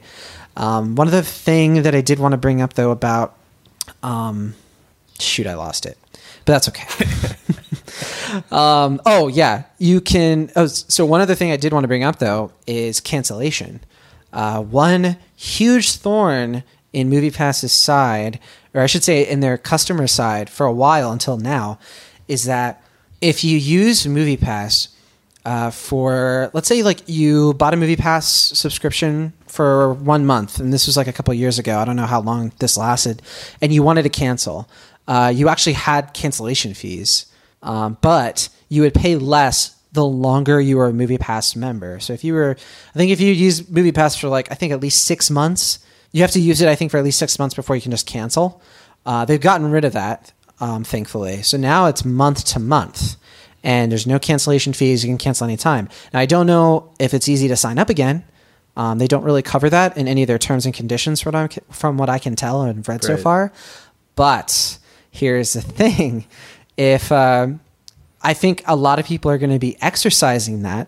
[0.55, 3.35] um, one of the thing that I did want to bring up though about,
[4.03, 4.55] um,
[5.19, 5.97] shoot, I lost it,
[6.45, 7.05] but that's okay.
[8.51, 10.51] Um, oh yeah, you can.
[10.55, 13.81] Oh, so one other thing I did want to bring up though is cancellation.
[14.33, 18.39] Uh, one huge thorn in MoviePass's side,
[18.73, 21.79] or I should say, in their customer side, for a while until now,
[22.27, 22.83] is that
[23.21, 24.89] if you use MoviePass
[25.45, 30.87] uh, for, let's say, like you bought a MoviePass subscription for one month, and this
[30.87, 31.79] was like a couple years ago.
[31.79, 33.21] I don't know how long this lasted,
[33.61, 34.69] and you wanted to cancel.
[35.07, 37.25] Uh, you actually had cancellation fees,
[37.63, 41.99] um, but you would pay less the longer you were a MoviePass member.
[41.99, 42.55] So if you were,
[42.93, 45.79] I think if you use MoviePass for like I think at least six months,
[46.11, 46.67] you have to use it.
[46.67, 48.61] I think for at least six months before you can just cancel.
[49.05, 51.41] Uh, they've gotten rid of that, um, thankfully.
[51.41, 53.15] So now it's month to month,
[53.63, 55.03] and there's no cancellation fees.
[55.03, 55.87] You can cancel anytime.
[56.13, 58.25] Now I don't know if it's easy to sign up again.
[58.77, 61.57] Um, they don't really cover that in any of their terms and conditions, from what,
[61.57, 63.51] I'm, from what I can tell and read so far.
[64.15, 64.77] But
[65.11, 66.25] here's the thing:
[66.77, 67.47] if uh,
[68.21, 70.87] I think a lot of people are going to be exercising that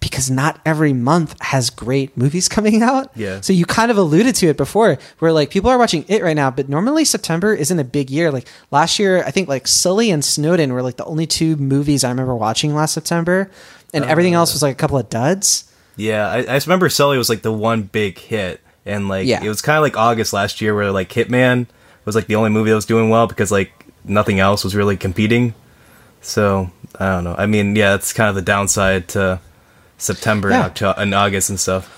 [0.00, 3.10] because not every month has great movies coming out.
[3.14, 3.42] Yeah.
[3.42, 6.36] So you kind of alluded to it before, where like people are watching it right
[6.36, 8.30] now, but normally September isn't a big year.
[8.30, 12.02] Like last year, I think like Sully and Snowden were like the only two movies
[12.02, 13.50] I remember watching last September,
[13.92, 15.70] and everything else was like a couple of duds.
[15.96, 19.42] Yeah, I, I just remember Sully was like the one big hit, and like Yeah.
[19.42, 21.66] it was kind of like August last year, where like Hitman
[22.04, 23.72] was like the only movie that was doing well because like
[24.04, 25.54] nothing else was really competing.
[26.20, 27.34] So I don't know.
[27.38, 29.40] I mean, yeah, that's kind of the downside to
[29.98, 30.56] September Yeah.
[30.56, 31.92] and, Octo- and August and stuff.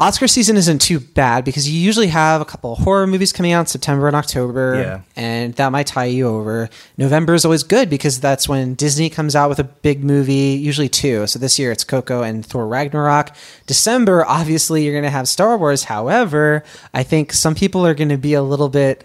[0.00, 3.52] Oscar season isn't too bad because you usually have a couple of horror movies coming
[3.52, 5.00] out in September and October, Yeah.
[5.16, 6.68] and that might tie you over.
[6.98, 10.88] November is always good because that's when Disney comes out with a big movie, usually
[10.88, 11.26] two.
[11.28, 13.34] So this year it's Coco and Thor Ragnarok.
[13.66, 15.84] December, obviously, you're going to have Star Wars.
[15.84, 19.04] However, I think some people are going to be a little bit.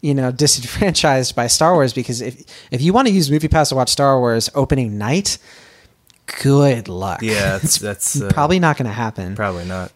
[0.00, 3.70] You know, disenfranchised by Star Wars because if if you want to use Movie Pass
[3.70, 5.38] to watch Star Wars opening night,
[6.40, 7.20] good luck.
[7.22, 9.34] Yeah, it's that's, that's uh, probably not going to happen.
[9.34, 9.90] probably not.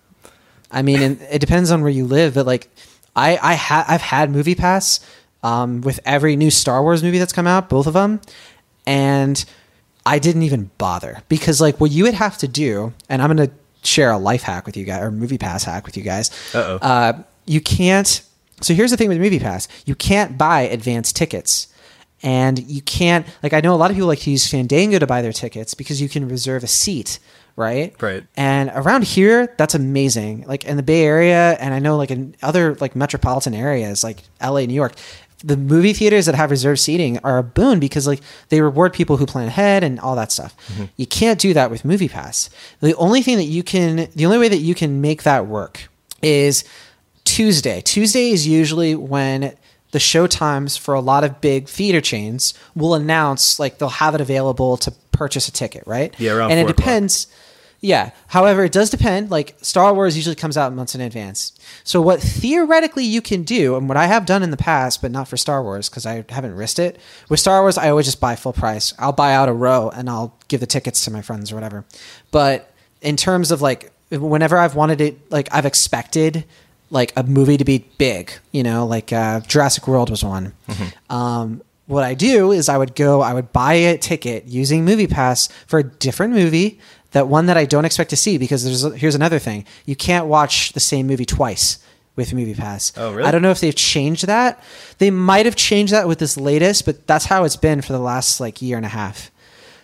[0.72, 2.68] I mean, and it depends on where you live, but like,
[3.14, 5.00] I I ha- I've had Movie Pass
[5.42, 8.20] um, with every new Star Wars movie that's come out, both of them,
[8.86, 9.44] and
[10.06, 13.50] I didn't even bother because like what you would have to do, and I'm gonna
[13.82, 16.30] share a life hack with you guys or Movie Pass hack with you guys.
[16.54, 16.76] Uh-oh.
[16.76, 18.22] Uh, you can't.
[18.60, 21.68] So here's the thing with Movie Pass: you can't buy advance tickets.
[22.24, 25.08] And you can't like I know a lot of people like to use Fandango to
[25.08, 27.18] buy their tickets because you can reserve a seat,
[27.62, 27.94] right?
[28.02, 28.24] Right.
[28.36, 30.44] And around here, that's amazing.
[30.46, 34.18] Like in the Bay Area, and I know like in other like metropolitan areas like
[34.42, 34.94] LA, New York,
[35.44, 39.16] the movie theaters that have reserved seating are a boon because like they reward people
[39.16, 40.56] who plan ahead and all that stuff.
[40.68, 40.84] Mm-hmm.
[40.96, 42.48] You can't do that with Movie Pass.
[42.80, 45.88] The only thing that you can, the only way that you can make that work
[46.22, 46.64] is
[47.24, 47.80] Tuesday.
[47.80, 49.56] Tuesday is usually when
[49.90, 54.14] the show times for a lot of big theater chains will announce like they'll have
[54.14, 56.14] it available to purchase a ticket, right?
[56.18, 56.76] Yeah, around and it 4 o'clock.
[56.84, 57.26] depends.
[57.84, 58.12] Yeah.
[58.28, 59.30] However, it does depend.
[59.30, 61.52] Like Star Wars usually comes out months in advance.
[61.82, 65.10] So what theoretically you can do, and what I have done in the past, but
[65.10, 67.00] not for Star Wars because I haven't risked it.
[67.28, 68.94] With Star Wars, I always just buy full price.
[69.00, 71.84] I'll buy out a row and I'll give the tickets to my friends or whatever.
[72.30, 76.44] But in terms of like, whenever I've wanted it, like I've expected
[76.90, 80.52] like a movie to be big, you know, like uh, Jurassic World was one.
[81.10, 85.08] Um, what I do is I would go, I would buy a ticket using Movie
[85.08, 86.78] Pass for a different movie,
[87.12, 88.38] that one that I don't expect to see.
[88.38, 91.78] Because there's here's another thing: you can't watch the same movie twice
[92.16, 92.92] with MoviePass.
[92.96, 93.26] Oh, really?
[93.26, 94.62] I don't know if they've changed that.
[94.98, 97.98] They might have changed that with this latest, but that's how it's been for the
[97.98, 99.30] last like year and a half.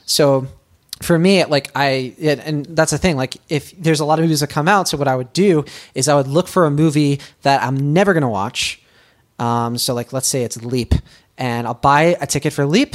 [0.05, 0.47] So
[1.01, 3.17] for me, like I, it, and that's the thing.
[3.17, 5.65] Like if there's a lot of movies that come out, so what I would do
[5.95, 8.83] is I would look for a movie that I'm never gonna watch.
[9.39, 10.95] Um, so like let's say it's Leap,
[11.37, 12.95] and I'll buy a ticket for Leap.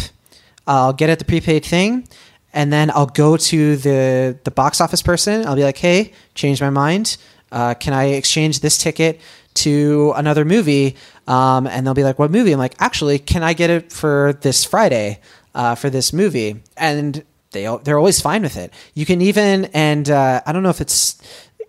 [0.68, 2.08] I'll get it the prepaid thing,
[2.54, 5.46] and then I'll go to the the box office person.
[5.46, 7.18] I'll be like, hey, change my mind.
[7.52, 9.20] Uh, can I exchange this ticket
[9.56, 10.96] to another movie?
[11.28, 12.52] Um, and they'll be like, what movie?
[12.52, 15.20] I'm like, actually, can I get it for this Friday
[15.54, 16.62] uh, for this movie?
[16.78, 18.74] And they they're always fine with it.
[18.94, 21.22] You can even and uh, I don't know if it's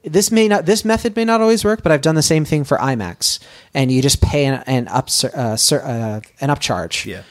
[0.03, 2.65] this may not this method may not always work, but I've done the same thing
[2.65, 3.39] for IMAX,
[3.73, 7.07] and you just pay an, an up uh, uh, an upcharge.
[7.07, 7.23] Yeah.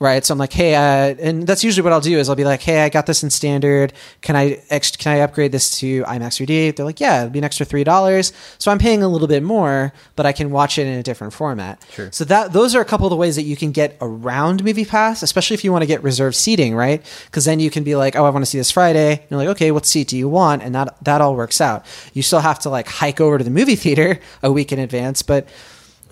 [0.00, 0.24] Right.
[0.24, 2.62] So I'm like, hey, uh, and that's usually what I'll do is I'll be like,
[2.62, 3.92] hey, I got this in standard.
[4.22, 6.74] Can I ex- can I upgrade this to IMAX 3D?
[6.74, 8.32] They're like, yeah, it'll be an extra three dollars.
[8.56, 11.34] So I'm paying a little bit more, but I can watch it in a different
[11.34, 11.84] format.
[11.92, 12.10] Sure.
[12.12, 14.86] So that those are a couple of the ways that you can get around Movie
[14.86, 17.04] Pass, especially if you want to get reserved seating, right?
[17.26, 19.20] Because then you can be like, oh, I want to see this Friday.
[19.20, 20.62] And you're like, okay, what seat do you want?
[20.62, 21.84] And that that all works out.
[22.14, 25.20] You still have to like hike over to the movie theater a week in advance,
[25.20, 25.46] but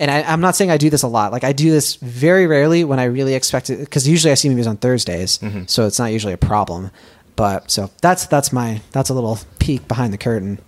[0.01, 1.33] and I, I'm not saying I do this a lot.
[1.33, 4.49] Like I do this very rarely when I really expect it, because usually I see
[4.49, 6.91] movies on Thursdays, so it's not usually a problem.
[7.37, 10.59] But so that's that's my that's a little peek behind the curtain.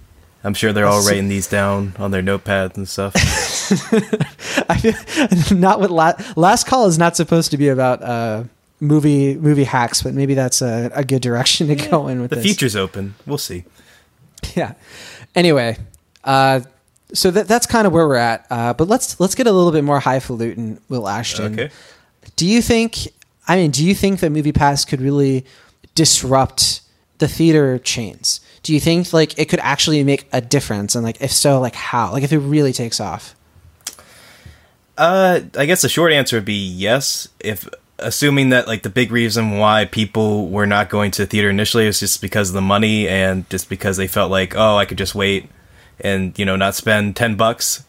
[0.43, 3.13] I'm sure they're all That's- writing these down on their notepads and stuff.
[4.71, 8.45] I feel not what la- last call is not supposed to be about uh,
[8.81, 12.37] movie movie hacks, but maybe that's a, a good direction to go in with The
[12.37, 12.45] this.
[12.47, 13.15] future's open.
[13.27, 13.65] We'll see.
[14.55, 14.75] yeah.
[15.35, 15.77] Anyway,
[16.25, 16.61] uh,
[17.13, 18.47] so that that's kind of where we're at.
[18.51, 21.53] Uh, but let's let's get a little bit more highfalutin, Will Ashton.
[21.53, 21.71] Okay.
[22.37, 23.09] Do you think?
[23.49, 25.45] I mean, do you think that Movie Pass could really
[25.95, 26.83] disrupt
[27.19, 28.41] the theater chains?
[28.63, 30.95] Do you think like it could actually make a difference?
[30.95, 32.13] And like, if so, like how?
[32.13, 33.35] Like, if it really takes off?
[34.97, 37.29] Uh, I guess the short answer would be yes.
[37.41, 37.69] If
[37.99, 41.87] assuming that like the big reason why people were not going to the theater initially
[41.87, 44.99] was just because of the money and just because they felt like oh I could
[44.99, 45.51] just wait
[46.03, 47.85] and you know not spend ten bucks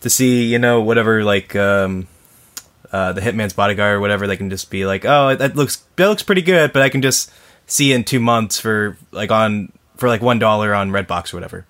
[0.00, 2.06] to see you know whatever like um
[2.92, 6.08] uh the Hitman's Bodyguard or whatever they can just be like oh that looks that
[6.08, 7.30] looks pretty good but I can just
[7.66, 11.66] see in two months for like on for like one dollar on Redbox or whatever.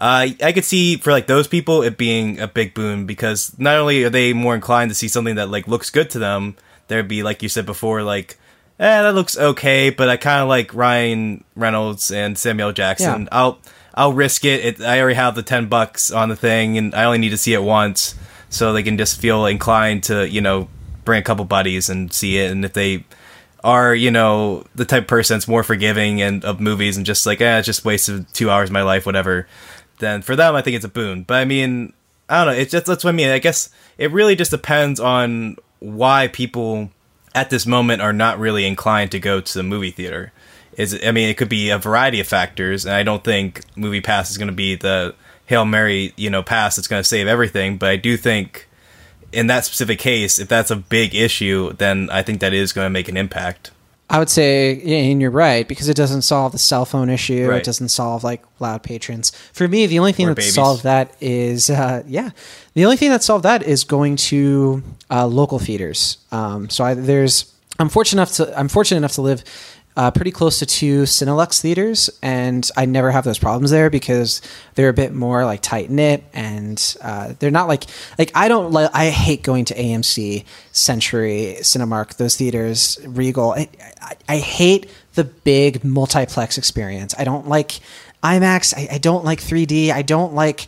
[0.00, 3.76] Uh, I could see for like those people it being a big boon because not
[3.76, 6.56] only are they more inclined to see something that like looks good to them,
[6.88, 8.36] there'd be like you said before, like,
[8.78, 13.22] eh, that looks okay, but I kind of like Ryan Reynolds and Samuel Jackson.
[13.22, 13.28] Yeah.
[13.32, 13.58] I'll
[13.94, 14.64] I'll risk it.
[14.64, 14.80] it.
[14.82, 17.54] I already have the ten bucks on the thing, and I only need to see
[17.54, 18.14] it once,
[18.50, 20.68] so they can just feel inclined to you know
[21.04, 23.04] bring a couple buddies and see it, and if they
[23.62, 27.24] are you know the type of person that's more forgiving and of movies and just
[27.24, 29.46] like eh, it's just wasted two hours of my life, whatever.
[30.00, 31.22] Then for them, I think it's a boon.
[31.22, 31.92] But I mean,
[32.28, 32.60] I don't know.
[32.60, 33.28] It's just that's what I mean.
[33.28, 36.90] I guess it really just depends on why people
[37.34, 40.32] at this moment are not really inclined to go to the movie theater.
[40.76, 44.00] Is I mean, it could be a variety of factors, and I don't think Movie
[44.00, 45.14] Pass is going to be the
[45.46, 47.76] hail mary, you know, pass that's going to save everything.
[47.76, 48.68] But I do think
[49.32, 52.86] in that specific case, if that's a big issue, then I think that is going
[52.86, 53.70] to make an impact.
[54.10, 57.48] I would say, and you're right because it doesn't solve the cell phone issue.
[57.48, 57.58] Right.
[57.58, 59.30] It doesn't solve like loud patrons.
[59.52, 60.54] For me, the only thing Or that babies.
[60.54, 62.30] solved that is, uh, yeah,
[62.74, 66.18] the only thing that solved that is going to uh, local theaters.
[66.30, 69.42] Um, so I, there's, I'm fortunate enough to, I'm fortunate enough to live
[69.96, 74.42] uh, pretty close to two Cinelux theaters, and I never have those problems there because
[74.74, 77.84] they're a bit more like tight knit, and uh, they're not like
[78.18, 83.52] like I don't like I hate going to AMC, Century, Cinemark, those theaters, Regal.
[83.52, 83.68] I,
[84.00, 87.14] I, I hate the big multiplex experience.
[87.16, 87.78] I don't like
[88.22, 88.74] IMAX.
[88.76, 89.90] I, I don't like 3D.
[89.90, 90.66] I don't like.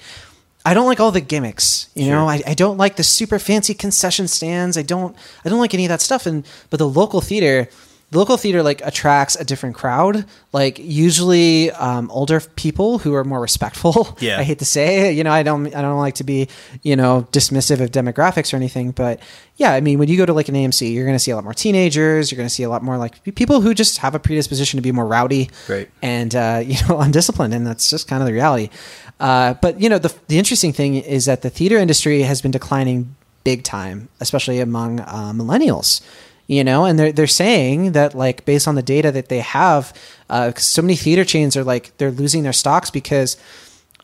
[0.65, 2.29] I don't like all the gimmicks, you know.
[2.29, 4.77] I, I don't like the super fancy concession stands.
[4.77, 6.27] I don't I don't like any of that stuff.
[6.27, 7.69] And but the local theater,
[8.13, 10.25] the local theater like attracts a different crowd.
[10.53, 14.17] Like usually um, older people who are more respectful.
[14.27, 14.39] Yeah.
[14.39, 16.49] I hate to say, you know, I don't I don't like to be
[16.83, 19.21] you know dismissive of demographics or anything, but
[19.57, 21.35] yeah, I mean when you go to like an AMC, you're going to see a
[21.35, 22.31] lot more teenagers.
[22.31, 24.83] You're going to see a lot more like people who just have a predisposition to
[24.83, 25.89] be more rowdy Right.
[26.01, 28.71] and uh, you know undisciplined, and that's just kind of the reality.
[29.19, 32.51] Uh, but you know the the interesting thing is that the theater industry has been
[32.53, 33.15] declining
[33.45, 36.01] big time, especially among uh, millennials.
[36.49, 39.93] You know, and they're they're saying that like based on the data that they have,
[40.31, 43.37] uh, so many theater chains are like they're losing their stocks because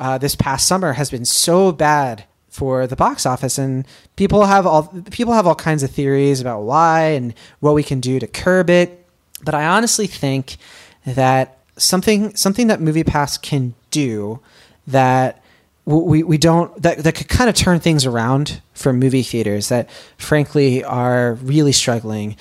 [0.00, 3.58] uh, this past summer has been so bad for the box office.
[3.58, 7.82] And people have all people have all kinds of theories about why and what we
[7.82, 9.04] can do to curb it.
[9.44, 10.56] But i honestly think
[11.04, 14.40] that something something that moviepass can do
[14.86, 15.42] that
[15.84, 19.90] we, we don't that, that could kind of turn things around for movie theaters that
[20.16, 22.36] frankly are really struggling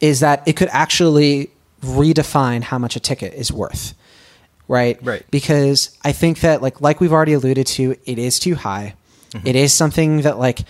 [0.00, 1.50] is that it could actually
[1.82, 3.94] redefine how much a ticket is worth
[4.68, 4.98] right?
[5.02, 5.24] Right.
[5.30, 8.94] because i think that like like we've already alluded to it is too high.
[9.30, 9.46] Mm-hmm.
[9.46, 10.60] It is something that like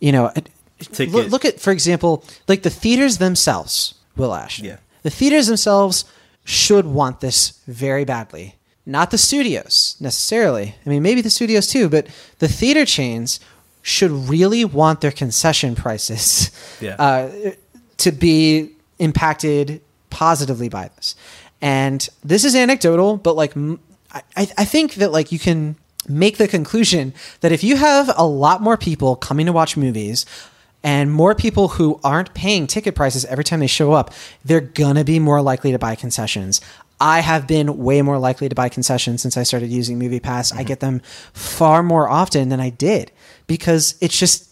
[0.00, 0.32] you know
[0.98, 4.58] look at for example like the theaters themselves will ash.
[4.60, 4.78] Yeah.
[5.02, 6.04] the theaters themselves
[6.44, 11.88] should want this very badly not the studios necessarily i mean maybe the studios too
[11.88, 12.06] but
[12.40, 13.38] the theater chains
[13.82, 16.94] should really want their concession prices Yeah.
[16.98, 17.30] uh,
[17.98, 21.16] to be impacted positively by this.
[21.60, 23.54] And this is anecdotal, but like
[24.12, 25.76] I, I think that like you can
[26.08, 30.26] make the conclusion that if you have a lot more people coming to watch movies
[30.84, 34.12] and more people who aren't paying ticket prices every time they show up,
[34.44, 36.60] they're gonna be more likely to buy concessions.
[37.02, 40.52] I have been way more likely to buy concessions since I started using MoviePass.
[40.52, 40.66] I mm-hmm.
[40.66, 43.10] get them far more often than I did
[43.48, 44.48] because it's just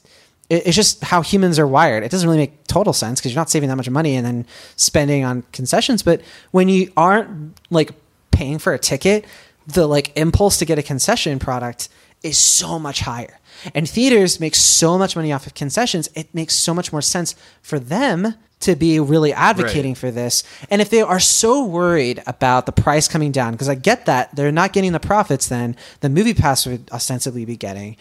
[0.49, 2.03] it's just how humans are wired.
[2.03, 4.47] It doesn't really make total sense because you're not saving that much money and then
[4.75, 6.03] spending on concessions.
[6.03, 7.93] But when you aren't like
[8.33, 9.27] paying for a ticket,
[9.69, 11.89] the like impulse to get a concession product
[12.25, 13.39] is so much higher.
[13.77, 16.09] And theaters make so much money off of concessions.
[16.17, 19.99] It makes so much more sense for them to be really advocating Right.
[19.99, 20.45] for this.
[20.71, 24.35] And if they are so worried about the price coming down, because I get that
[24.37, 27.97] they're not getting the profits then the movie pass would ostensibly be getting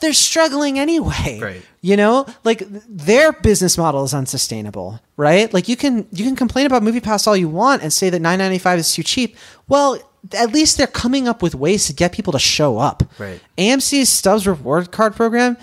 [0.00, 1.40] they're struggling anyway.
[1.42, 1.62] Right.
[1.80, 5.52] You know, like their business model is unsustainable, right?
[5.52, 8.22] Like you can you can complain about Movie Pass all you want and say that
[8.22, 9.36] 9.95 is too cheap.
[9.68, 9.98] Well,
[10.34, 13.02] at least they're coming up with ways to get people to show up.
[13.18, 13.40] Right.
[13.56, 15.56] AMC's Stubs reward card program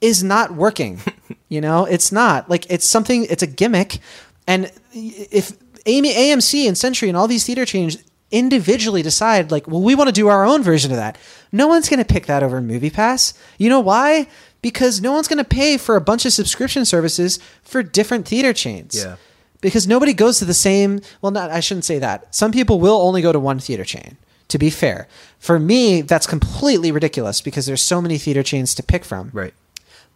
[0.00, 1.00] is not working.
[1.48, 2.48] You know, it's not.
[2.50, 3.98] Like it's something it's a gimmick
[4.46, 5.52] and if
[5.86, 7.98] Amy AMC and Century and all these theater chains
[8.30, 11.16] individually decide like, well, we want to do our own version of that.
[11.52, 13.34] No one's going to pick that over Movie Pass.
[13.58, 14.26] You know why?
[14.60, 18.52] Because no one's going to pay for a bunch of subscription services for different theater
[18.52, 18.96] chains.
[18.96, 19.16] Yeah.
[19.60, 21.00] Because nobody goes to the same.
[21.22, 21.50] Well, not.
[21.50, 22.34] I shouldn't say that.
[22.34, 24.16] Some people will only go to one theater chain.
[24.48, 25.08] To be fair,
[25.38, 29.54] for me, that's completely ridiculous because there's so many theater chains to pick from Right.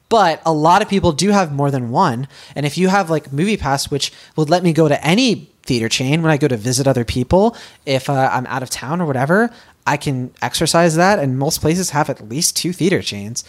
[0.09, 2.29] But a lot of people do have more than one.
[2.55, 5.89] And if you have like movie pass which would let me go to any theater
[5.91, 9.07] chain when i go to visit other people if uh, i'm out of town or
[9.07, 9.51] whatever
[9.87, 13.45] i can exercise that and most places have at least two theater chains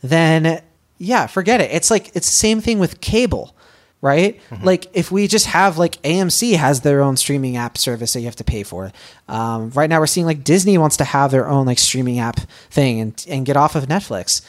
[0.00, 0.62] then
[0.98, 1.70] yeah forget it.
[1.72, 3.56] It's like it's the same thing with cable
[4.00, 4.38] right?
[4.62, 8.26] Like if we just have like amc has their own streaming app service that you
[8.26, 8.92] have to pay for.
[9.28, 12.38] Um, right now we're seeing like disney wants to have their own like streaming app
[12.70, 14.42] thing and, and get off of netflix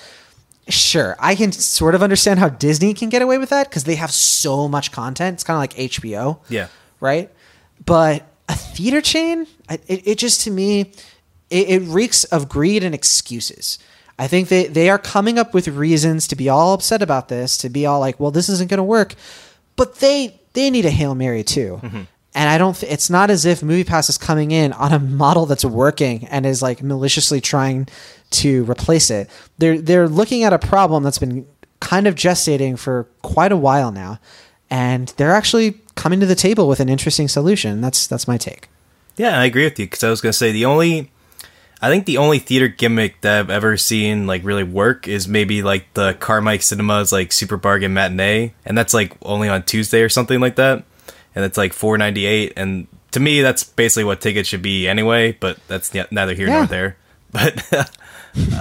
[0.67, 3.95] Sure, I can sort of understand how Disney can get away with that because they
[3.95, 5.35] have so much content.
[5.35, 6.67] It's kind of like HBO, Yeah.
[6.99, 7.29] right?
[7.85, 10.91] But a theater chain, it, it just to me,
[11.51, 13.77] it, it reeks of greed and excuses.
[14.17, 17.57] I think they, they are coming up with reasons to be all upset about this,
[17.59, 19.13] to be all like, well, this isn't going to work.
[19.75, 21.79] But they they need a hail mary too.
[21.83, 22.01] Mm-hmm.
[22.35, 22.83] And I don't.
[22.83, 26.61] It's not as if MoviePass is coming in on a model that's working and is
[26.61, 27.87] like maliciously trying
[28.31, 29.29] to replace it.
[29.57, 31.47] They're they're looking at a problem that's been
[31.79, 34.19] kind of gestating for quite a while now,
[34.69, 37.79] and they're actually coming to the table with an interesting solution.
[37.79, 38.67] That's that's my take.
[39.15, 41.11] Yeah, I agree with you because I was gonna say the only,
[41.81, 45.63] I think the only theater gimmick that I've ever seen like really work is maybe
[45.63, 50.09] like the Carmike Cinemas like Super Bargain Matinee, and that's like only on Tuesday or
[50.09, 50.83] something like that,
[51.35, 54.87] and it's like four ninety eight, and to me that's basically what tickets should be
[54.87, 56.57] anyway, but that's neither here Yeah.
[56.59, 56.97] nor there.
[57.31, 57.91] But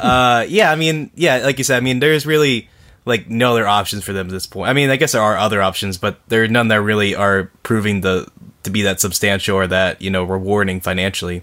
[0.03, 2.69] uh, yeah, I mean, yeah, like you said, I mean, there's really
[3.05, 4.69] like no other options for them at this point.
[4.69, 7.51] I mean, I guess there are other options, but there are none that really are
[7.63, 8.27] proving the
[8.65, 11.43] to be that substantial or that you know rewarding financially.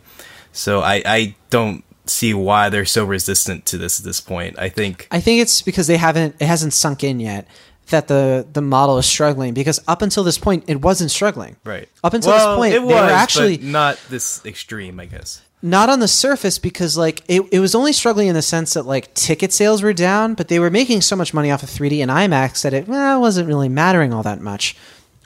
[0.52, 4.58] So I I don't see why they're so resistant to this at this point.
[4.60, 7.48] I think I think it's because they haven't it hasn't sunk in yet
[7.92, 11.56] that the the model is struggling because up until this point it wasn't struggling.
[11.64, 15.00] right Up until Well, this point it they was, were but actually not this extreme,
[15.00, 15.42] I guess.
[15.62, 18.86] not on the surface because like it, it was only struggling in the sense that
[18.88, 22.02] like ticket sales were down but they were making so much money off of 3d
[22.02, 24.76] and imax that it well, wasn't really mattering all that much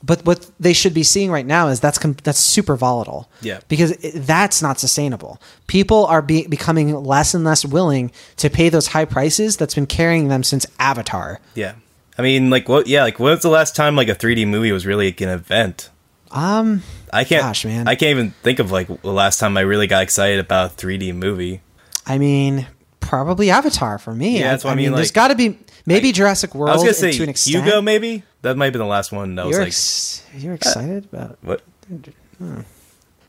[0.03, 3.59] but what they should be seeing right now is that's com- that's super volatile Yeah.
[3.69, 8.67] because it, that's not sustainable people are be- becoming less and less willing to pay
[8.69, 11.73] those high prices that's been carrying them since avatar Yeah,
[12.17, 12.87] I mean, like what?
[12.87, 15.29] Yeah, like when was the last time like a 3D movie was really like, an
[15.29, 15.89] event?
[16.31, 16.81] um
[17.13, 17.43] I can't.
[17.43, 17.87] Gosh, man.
[17.87, 20.75] I can't even think of like the last time I really got excited about a
[20.75, 21.61] 3D movie.
[22.05, 22.67] i mean
[22.99, 26.55] probably avatar for me Yeah, that's what I mean, there's got to be maybe jurassic
[26.55, 29.11] world I was gonna say to an extent Hugo, maybe that might be the last
[29.11, 29.35] one.
[29.35, 31.61] That was You're, like ex- you're excited about what?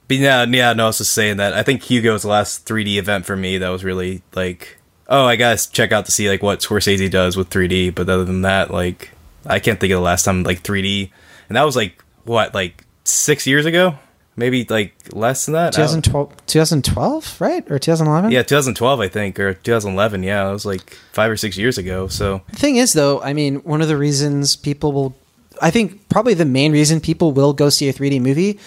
[0.08, 1.52] But yeah, yeah, no, I was just saying that.
[1.52, 5.24] I think Hugo was the last 3D event for me that was really like, oh,
[5.24, 7.94] I gotta check out to see like what Scorsese does with 3D.
[7.94, 9.10] But other than that, like,
[9.44, 11.10] I can't think of the last time like 3D,
[11.48, 13.98] and that was like what, like six years ago,
[14.36, 15.72] maybe like less than that.
[15.72, 20.22] 2012, 2012 right or 2011 Yeah, 2012, I think, or 2011.
[20.22, 22.08] Yeah, it was like five or six years ago.
[22.08, 25.16] So the thing is though i mean one of the reasons people will
[25.62, 28.58] i think probably the main reason people will go see a 3d movie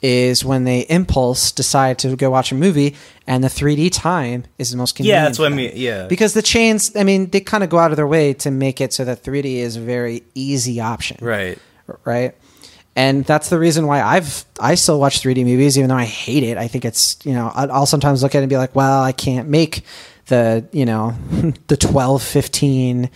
[0.00, 2.94] is when they impulse decide to go watch a movie
[3.26, 5.72] and the 3d time is the most convenient yeah, that's what I mean.
[5.74, 8.50] Yeah, because the chains i mean they kind of go out of their way to
[8.50, 11.58] make it so that 3d is a very easy option right.
[12.04, 12.34] right?
[12.98, 16.42] And that's the reason why I've I still watch 3D movies, even though I hate
[16.42, 16.58] it.
[16.58, 19.12] I think it's you know I'll sometimes look at it and be like, well, I
[19.12, 19.84] can't make
[20.26, 21.14] the you know
[21.68, 23.08] the 12, 15,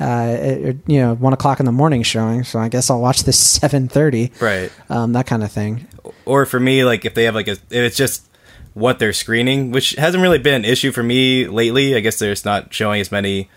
[0.00, 2.42] uh, you know one o'clock in the morning showing.
[2.44, 4.72] So I guess I'll watch this seven thirty, Right.
[4.88, 5.86] um, that kind of thing.
[6.24, 8.26] or for me, like if they have like a, if it's just
[8.74, 11.94] what they're screening, which hasn't really been an issue for me lately.
[11.96, 13.50] I guess they're just not showing as many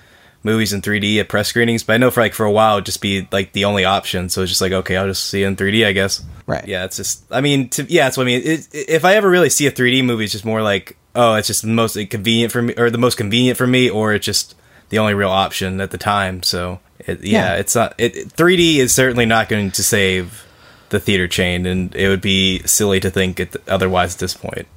[0.46, 2.86] movies in 3D at press screenings, but I know for like for a while it'd
[2.88, 4.28] just be like the only option.
[4.30, 6.24] So it's just like okay, I'll just see it in 3D, I guess.
[6.46, 6.68] Right.
[6.68, 7.24] Yeah, it's just.
[7.32, 8.42] I mean, to, yeah, that's what I mean.
[8.44, 11.48] It, if I ever really see a 3D movie, it's just more like oh, it's
[11.48, 14.56] just the most convenient for me, or the most convenient for me, or it's just
[14.90, 16.44] the only real option at the time.
[16.44, 17.60] So it, yeah, Yeah.
[17.60, 17.94] it's not.
[17.98, 20.46] It, 3D is certainly not going to save
[20.90, 24.68] the theater chain, and it would be silly to think it otherwise at this point.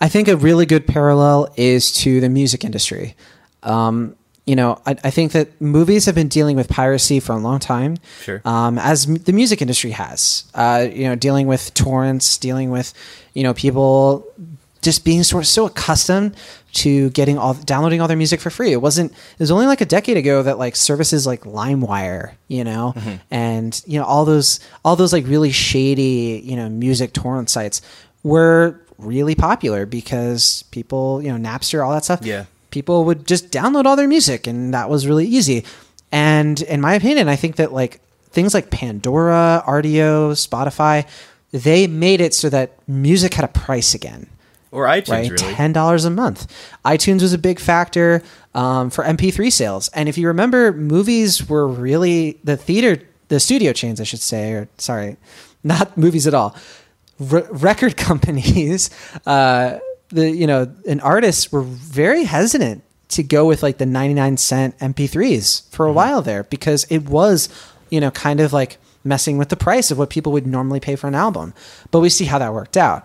[0.00, 3.14] I think a really good parallel is to the music industry.
[3.62, 4.14] Um,
[4.46, 7.58] you know, I, I think that movies have been dealing with piracy for a long
[7.58, 7.98] time.
[8.22, 8.40] Sure.
[8.46, 12.94] Um, as m- the music industry has, uh, you know, dealing with torrents, dealing with,
[13.34, 14.26] you know, people
[14.82, 16.36] just being sort of so accustomed
[16.72, 18.72] to getting all downloading all their music for free.
[18.72, 19.12] It wasn't.
[19.12, 23.16] It was only like a decade ago that like services like LimeWire, you know, mm-hmm.
[23.30, 27.80] and you know all those all those like really shady, you know, music torrent sites
[28.22, 32.20] were really popular because people, you know, Napster, all that stuff.
[32.22, 32.44] Yeah.
[32.70, 35.64] People would just download all their music, and that was really easy.
[36.12, 38.00] And in my opinion, I think that like
[38.30, 41.08] things like Pandora, Rdio, Spotify,
[41.50, 44.28] they made it so that music had a price again
[44.70, 45.30] Or iTunes, right?
[45.30, 45.54] really.
[45.54, 46.52] Ten dollars a month.
[46.84, 48.22] iTunes was a big factor
[48.54, 53.72] um, for MP3 sales, and if you remember, movies were really the theater, the studio
[53.72, 55.16] chains, I should say, or sorry,
[55.64, 56.54] not movies at all.
[57.18, 58.90] Re- record companies,
[59.26, 59.78] uh,
[60.10, 64.36] the you know, and artists were very hesitant to go with like the ninety nine
[64.36, 67.48] cent MP3s for a while there because it was,
[67.90, 70.94] you know, kind of like messing with the price of what people would normally pay
[70.94, 71.54] for an album.
[71.90, 73.04] But we see how that worked out.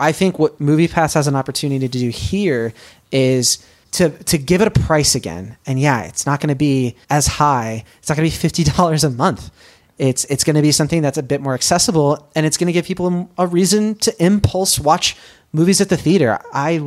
[0.00, 2.72] I think what MoviePass has an opportunity to do here
[3.12, 5.56] is to to give it a price again.
[5.66, 7.84] And yeah, it's not going to be as high.
[7.98, 9.50] It's not going to be fifty dollars a month.
[9.98, 12.72] It's it's going to be something that's a bit more accessible, and it's going to
[12.72, 15.16] give people a reason to impulse watch
[15.52, 16.38] movies at the theater.
[16.52, 16.80] I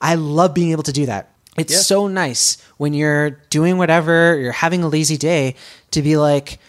[0.00, 1.30] I love being able to do that.
[1.58, 1.80] It's Yeah.
[1.80, 5.56] so nice when you're doing whatever, you're having a lazy day,
[5.90, 6.60] to be like,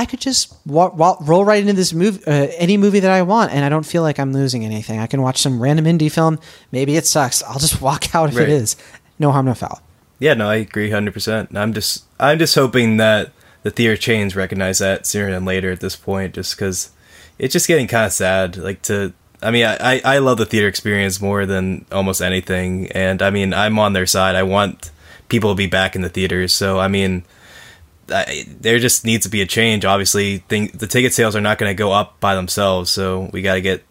[0.00, 3.22] I could just wa- wa- roll right into this movie, uh, any movie that I
[3.22, 5.00] want, and I don't feel like I'm losing anything.
[5.00, 6.38] I can watch some random indie film.
[6.70, 7.42] Maybe it sucks.
[7.42, 8.48] I'll just walk out if Right.
[8.48, 8.76] it is.
[9.18, 9.80] No harm, no foul.
[10.20, 11.56] Yeah, no, I agree hundred percent.
[11.56, 13.30] I'm just I'm just hoping that
[13.64, 16.90] the theater chains recognize that sooner than later at this point, just because
[17.38, 18.56] it's just getting kind of sad.
[18.56, 22.86] Like to, I mean, I I I love the theater experience more than almost anything,
[22.92, 24.34] and I mean, I'm on their side.
[24.36, 24.90] I want
[25.28, 27.24] people to be back in the theaters, so I mean.
[28.10, 29.84] I, there just needs to be a change.
[29.84, 33.42] Obviously, thing, the ticket sales are not going to go up by themselves, so we
[33.42, 33.84] got to get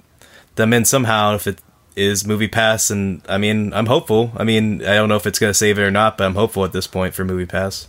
[0.55, 1.35] them in somehow.
[1.35, 1.61] If it
[1.95, 4.31] is Movie Pass, and I mean, I'm hopeful.
[4.37, 6.35] I mean, I don't know if it's going to save it or not, but I'm
[6.35, 7.87] hopeful at this point for Movie Pass.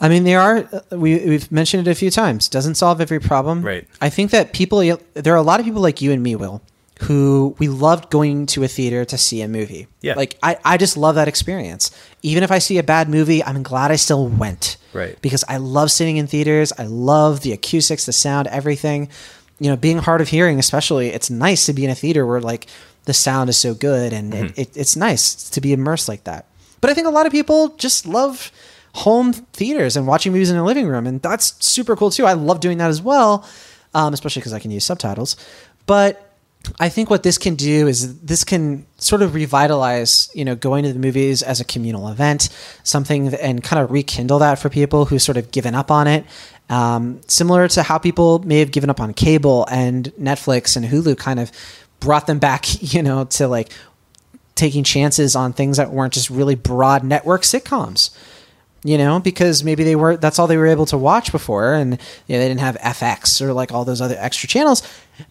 [0.00, 0.68] I mean, they are.
[0.90, 2.48] We we've mentioned it a few times.
[2.48, 3.62] Doesn't solve every problem.
[3.62, 3.86] Right.
[4.00, 4.80] I think that people.
[5.14, 6.60] There are a lot of people like you and me, Will,
[7.02, 9.86] who we loved going to a theater to see a movie.
[10.00, 10.14] Yeah.
[10.14, 11.90] Like I, I just love that experience.
[12.22, 14.76] Even if I see a bad movie, I'm glad I still went.
[14.92, 15.20] Right.
[15.20, 16.72] Because I love sitting in theaters.
[16.78, 19.08] I love the acoustics, the sound, everything.
[19.58, 22.40] You know, being hard of hearing, especially, it's nice to be in a theater where
[22.40, 22.66] like
[23.04, 26.46] the sound is so good, and it, it, it's nice to be immersed like that.
[26.80, 28.50] But I think a lot of people just love
[28.94, 32.26] home theaters and watching movies in their living room, and that's super cool too.
[32.26, 33.48] I love doing that as well,
[33.94, 35.36] um, especially because I can use subtitles.
[35.86, 36.31] But
[36.78, 40.84] I think what this can do is this can sort of revitalize, you know, going
[40.84, 42.48] to the movies as a communal event,
[42.84, 46.06] something that, and kind of rekindle that for people who sort of given up on
[46.06, 46.24] it.
[46.70, 51.18] Um, similar to how people may have given up on cable and Netflix and Hulu
[51.18, 51.50] kind of
[52.00, 53.72] brought them back, you know, to like
[54.54, 58.10] taking chances on things that weren't just really broad network sitcoms
[58.84, 61.92] you know, because maybe they were that's all they were able to watch before, and
[62.26, 64.82] you know, they didn't have FX or like all those other extra channels.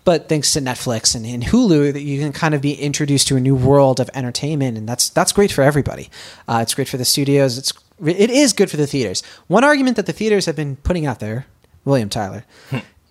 [0.06, 3.36] But thanks to Netflix and, and Hulu, that you can kind of be introduced to
[3.36, 6.10] a new world of entertainment, and that's that's great for everybody.
[6.48, 7.58] Uh, it's great for the studios.
[7.58, 7.74] It's
[8.06, 9.22] it is good for the theaters.
[9.48, 11.46] One argument that the theaters have been putting out there,
[11.84, 12.46] William Tyler,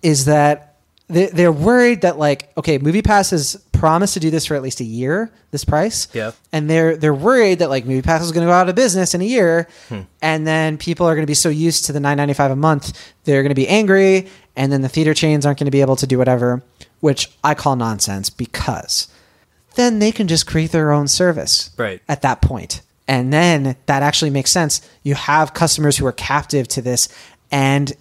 [0.03, 0.77] is that
[1.09, 4.81] they, they're worried that like okay, MoviePass has promised to do this for at least
[4.81, 6.33] a year, this price, Yeah.
[6.53, 9.21] and they're they're worried that like MoviePass is going to go out of business in
[9.23, 10.01] a year, hmm.
[10.21, 12.57] and then people are going to be so used to the nine ninety five a
[12.57, 12.93] month,
[13.25, 15.97] they're going to be angry, and then the theater chains aren't going to be able
[15.97, 16.63] to do whatever,
[17.01, 19.09] which I call nonsense because
[19.77, 22.03] then they can just create their own service Right.
[22.09, 24.83] at that point, and then that actually makes sense.
[25.03, 27.09] You have customers who are captive to this,
[27.51, 27.93] and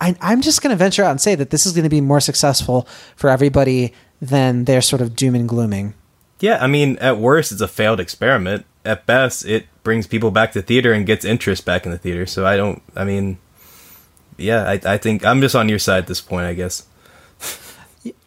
[0.00, 2.00] I, I'm just going to venture out and say that this is going to be
[2.00, 2.86] more successful
[3.16, 5.94] for everybody than their sort of doom and glooming.
[6.40, 8.64] Yeah, I mean, at worst, it's a failed experiment.
[8.84, 12.26] At best, it brings people back to theater and gets interest back in the theater.
[12.26, 12.80] So I don't.
[12.94, 13.38] I mean,
[14.36, 16.46] yeah, I, I think I'm just on your side at this point.
[16.46, 16.86] I guess.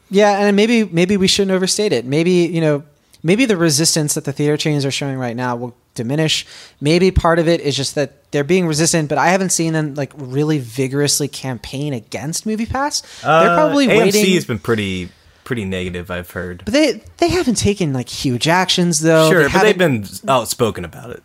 [0.10, 2.06] Yeah, and maybe maybe we shouldn't overstate it.
[2.06, 2.84] Maybe you know,
[3.24, 6.46] maybe the resistance that the theater chains are showing right now will diminish.
[6.82, 9.96] Maybe part of it is just that they're being resistant, but I haven't seen them
[9.96, 13.22] like really vigorously campaign against MoviePass.
[13.22, 14.34] they're probably Uh, AMC waiting.
[14.36, 15.10] has been pretty
[15.52, 16.10] pretty negative.
[16.10, 16.62] I've heard.
[16.64, 19.30] but they they haven't taken like huge actions though.
[19.30, 21.22] sure, They but they've been outspoken about it.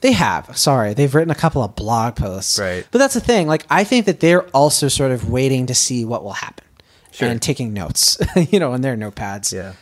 [0.00, 0.58] They have.
[0.58, 2.58] Sorry, they've written a couple of blog posts.
[2.58, 2.84] Right.
[2.90, 3.46] But that's the thing.
[3.46, 6.64] Like, I think that they're also sort of waiting to see what will happen
[7.12, 7.28] Sure.
[7.28, 8.18] and taking notes.
[8.50, 9.52] you know, in their notepads.
[9.52, 9.74] Yeah.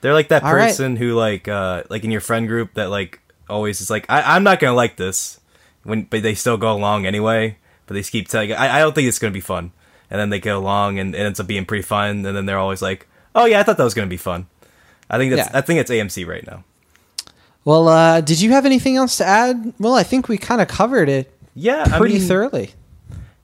[0.00, 0.68] They're like that All right.
[0.68, 4.36] person who like uh like in your friend group that like always is like I
[4.36, 5.40] I'm not gonna like this,
[5.82, 7.56] when but they still go along anyway.
[7.86, 8.52] But they keep telling.
[8.52, 9.72] I, I don't think it's gonna be fun.
[10.10, 12.24] And then they go along and it ends up being pretty fun.
[12.24, 14.46] And then they're always like, "Oh yeah, I thought that was gonna be fun."
[15.10, 15.58] I think that's Yeah.
[15.58, 16.64] I think it's AMC right now.
[17.64, 19.74] Well, uh, did you have anything else to add?
[19.78, 22.70] Well, I think we kind of covered it Yeah, pretty I mean, thoroughly.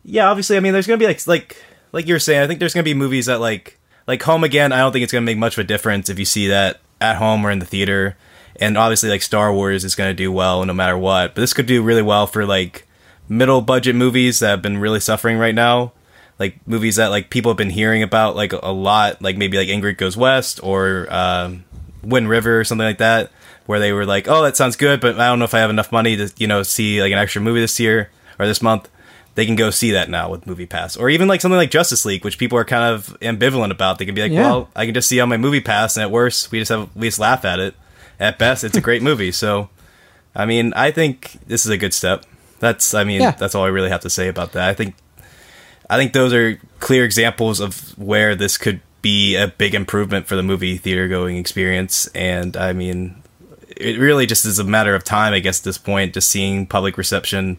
[0.05, 1.57] yeah, obviously, I mean, there's gonna be like like
[1.93, 2.41] like you're saying.
[2.43, 4.73] I think there's gonna be movies that like like Home Again.
[4.73, 7.17] I don't think it's gonna make much of a difference if you see that at
[7.17, 8.17] home or in the theater.
[8.61, 11.35] And obviously, like Star Wars is gonna do well no matter what.
[11.35, 12.87] But this could do really well for like
[13.29, 15.93] middle budget movies that have been really suffering right now.
[16.39, 19.69] Like movies that like people have been hearing about like a lot, like maybe like
[19.69, 21.65] Ingrid Goes West or um,
[22.03, 23.31] Wind River or something like that,
[23.67, 25.71] where they were like, "Oh, that sounds good, but I don't know if I have
[25.71, 28.89] enough money to you know see like an extra movie this year or this month."
[29.37, 32.05] They can go see that now with Movie Pass, or even like something like Justice
[32.05, 33.99] League, which people are kind of ambivalent about.
[33.99, 34.43] They can be like, Yeah.
[34.43, 36.89] "Well, I can just see on my Movie Pass, and at worst, we just have
[36.97, 37.75] we just laugh at it.
[38.21, 39.71] At best, it's a great movie." So,
[40.35, 42.25] I mean, I think this is a good step.
[42.61, 43.33] That's, I mean, Yeah.
[43.33, 44.69] that's all I really have to say about that.
[44.69, 44.95] I think
[45.89, 50.35] I think those are clear examples of where this could be a big improvement for
[50.35, 52.07] the movie theater going experience.
[52.09, 53.23] And I mean,
[53.69, 56.67] it really just is a matter of time, I guess, at this point, just seeing
[56.67, 57.59] public reception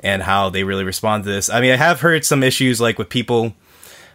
[0.00, 1.50] and how they really respond to this.
[1.50, 3.54] I mean, I have heard some issues like with people.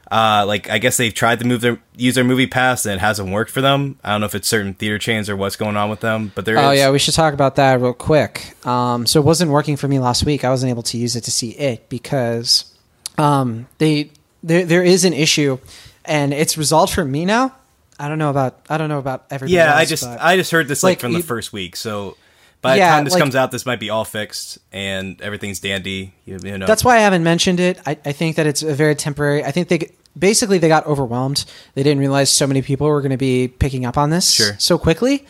[0.09, 2.99] Uh, like I guess they've tried to move their use their movie pass and it
[2.99, 3.97] hasn't worked for them.
[4.03, 6.43] I don't know if it's certain theater chains or what's going on with them, but
[6.43, 6.62] there is.
[6.62, 8.57] Oh yeah, we should talk about that real quick.
[8.68, 10.43] Um, so it wasn't working for me last week.
[10.43, 12.71] I wasn't able to use it to see it because
[13.18, 14.12] um, they
[14.43, 15.57] there there is an issue,
[16.05, 17.55] and it's resolved for me now.
[17.99, 19.53] I don't know about I don't know about everybody.
[19.55, 21.76] Yeah, I just I just heard this like, like, from the first week.
[21.76, 22.18] So
[22.62, 26.14] by the time this like- comes out, this might be all fixed and everything's dandy.
[26.26, 27.80] You, you know, That's why I haven't mentioned it.
[27.86, 29.43] I, I think that it's a very temporary.
[29.43, 31.45] I think they basically they got overwhelmed.
[31.76, 34.55] They didn't realize so many people were going to be picking up on this Sure.
[34.57, 35.26] so quickly.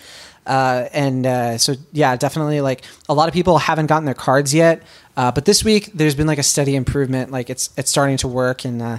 [0.46, 4.54] Uh, and uh, so yeah, definitely like a lot of people haven't gotten their cards
[4.54, 4.84] yet.
[5.16, 7.32] Uh, but this week there's been like a steady improvement.
[7.32, 8.82] Like it's it's starting to work and.
[8.82, 8.98] Uh,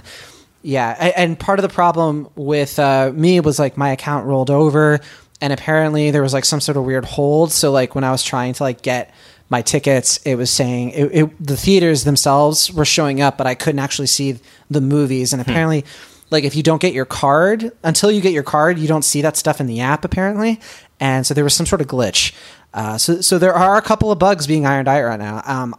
[0.65, 4.49] yeah, a- and part of the problem with uh, me was like my account rolled
[4.49, 5.01] over,
[5.41, 7.51] and apparently there was like some sort of weird hold.
[7.51, 9.13] So like when I was trying to like get
[9.49, 13.55] my tickets, it was saying it, it, the theaters themselves were showing up, but I
[13.55, 14.39] couldn't actually see
[14.71, 15.33] the movies.
[15.33, 15.83] And apparently,
[16.31, 19.21] like if you don't get your card until you get your card, you don't see
[19.21, 20.61] that stuff in the app apparently.
[21.03, 22.33] And so there was some sort of glitch.
[22.73, 25.41] Uh, so so there are a couple of bugs being ironed out right now.
[25.45, 25.75] Um,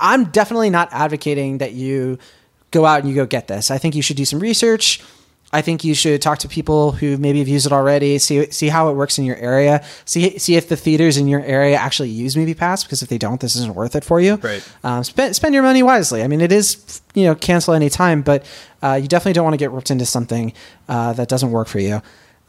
[0.00, 2.18] I'm definitely not advocating that you
[2.70, 3.70] go out and you go get this.
[3.70, 5.02] I think you should do some research.
[5.52, 8.16] I think you should talk to people who maybe have used it already.
[8.16, 9.84] See see how it works in your area.
[10.06, 12.84] See see if the theaters in your area actually use MoviePass.
[12.84, 14.36] Because if they don't, this isn't worth it for you.
[14.36, 14.66] Right.
[14.82, 16.22] Um, spend spend your money wisely.
[16.22, 18.46] I mean, it is you know cancel any time, but
[18.82, 20.54] uh, you definitely don't want to get ripped into something
[20.88, 22.00] uh, that doesn't work for you.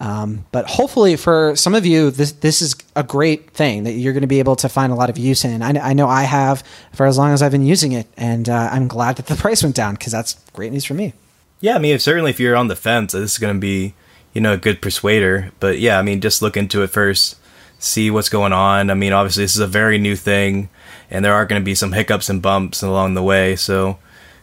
[0.03, 4.11] Um, but hopefully, for some of you, this this is a great thing that you're
[4.11, 5.61] going to be able to find a lot of use in.
[5.61, 8.69] I, I know I have for as long as I've been using it, and uh,
[8.69, 11.13] I'm glad that the price went down because that's great news for me.
[11.61, 13.93] yeah, I mean, certainly if you're on the fence, this is going to be
[14.33, 15.53] you know a good persuader.
[15.61, 17.37] But yeah, I mean, just look into it first,
[17.79, 18.89] see what's going on.
[18.89, 20.67] I mean, obviously this is a very new thing,
[21.09, 23.55] and there are going to be some hiccups and bumps along the way.
[23.55, 23.99] So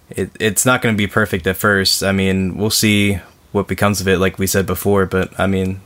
[0.09, 2.03] it, it's not going to be perfect at first.
[2.03, 3.21] I mean, we'll see
[3.53, 5.07] what becomes of it, like we said before.
[5.07, 5.81] But I mean,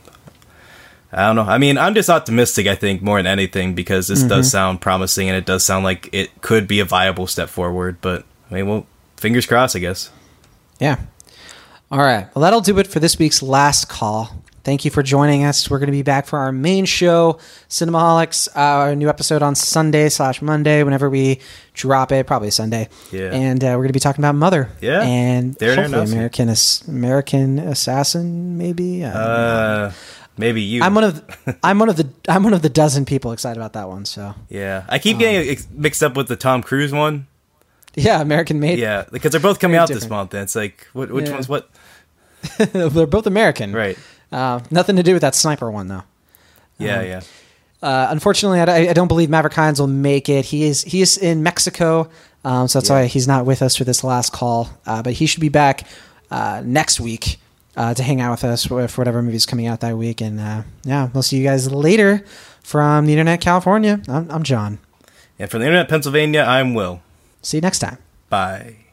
[1.12, 1.42] I don't know.
[1.42, 2.66] I mean, I'm just optimistic.
[2.66, 4.50] I think more than anything because this does mm-hmm.
[4.50, 7.98] sound promising, and it does sound like it could be a viable step forward.
[8.00, 8.86] But I mean, well,
[9.16, 10.10] fingers crossed, I guess.
[10.80, 10.98] Yeah.
[11.90, 12.34] All right.
[12.34, 14.42] Well, that'll do it for this week's last call.
[14.64, 15.68] Thank you for joining us.
[15.68, 17.38] We're going to be back for our main show,
[17.68, 21.40] Cinemaholics, uh, a new episode on Sunday slash Monday, whenever we
[21.74, 22.88] drop it, probably Sunday.
[23.12, 23.30] Yeah.
[23.30, 24.70] And uh, we're going to be talking about Mother.
[24.80, 25.02] Yeah.
[25.02, 26.10] And There hopefully.
[26.10, 29.04] American Ass- American Assassin, maybe.
[29.04, 29.92] Uh,
[30.38, 30.82] maybe you.
[30.82, 33.58] I'm one of the, I'm one of the I'm one of the dozen people excited
[33.60, 34.06] about that one.
[34.06, 37.26] So yeah, I keep getting ex- mixed up with the Tom Cruise one.
[37.96, 38.78] yeah, American Made.
[38.78, 41.34] Yeah, because they're both coming Very out this month, and it's like, what, which Yeah.
[41.34, 41.68] one's what?
[42.72, 43.74] they're both American.
[43.74, 43.98] Right.
[44.35, 46.03] Uh, nothing to do with that sniper one though.
[46.78, 47.20] Yeah, Um, yeah.
[47.82, 50.47] Uh, unfortunately, I, I don't believe Maverick Hines will make it.
[50.47, 52.09] He is he is in Mexico,
[52.45, 52.97] um, so that's Yeah.
[53.03, 54.70] why he's not with us for this last call.
[54.87, 55.87] Uh, but he should be back
[56.30, 57.39] uh, next week
[57.76, 60.20] uh, to hang out with us for for whatever movie's coming out that week.
[60.22, 62.24] And uh, yeah, we'll see you guys later
[62.62, 64.01] from the Internet California.
[64.09, 64.78] I'm, I'm Jon.
[65.39, 67.03] And from the Internet Pennsylvania, I'm Will.
[67.43, 67.99] See you next time.
[68.30, 68.84] Bye.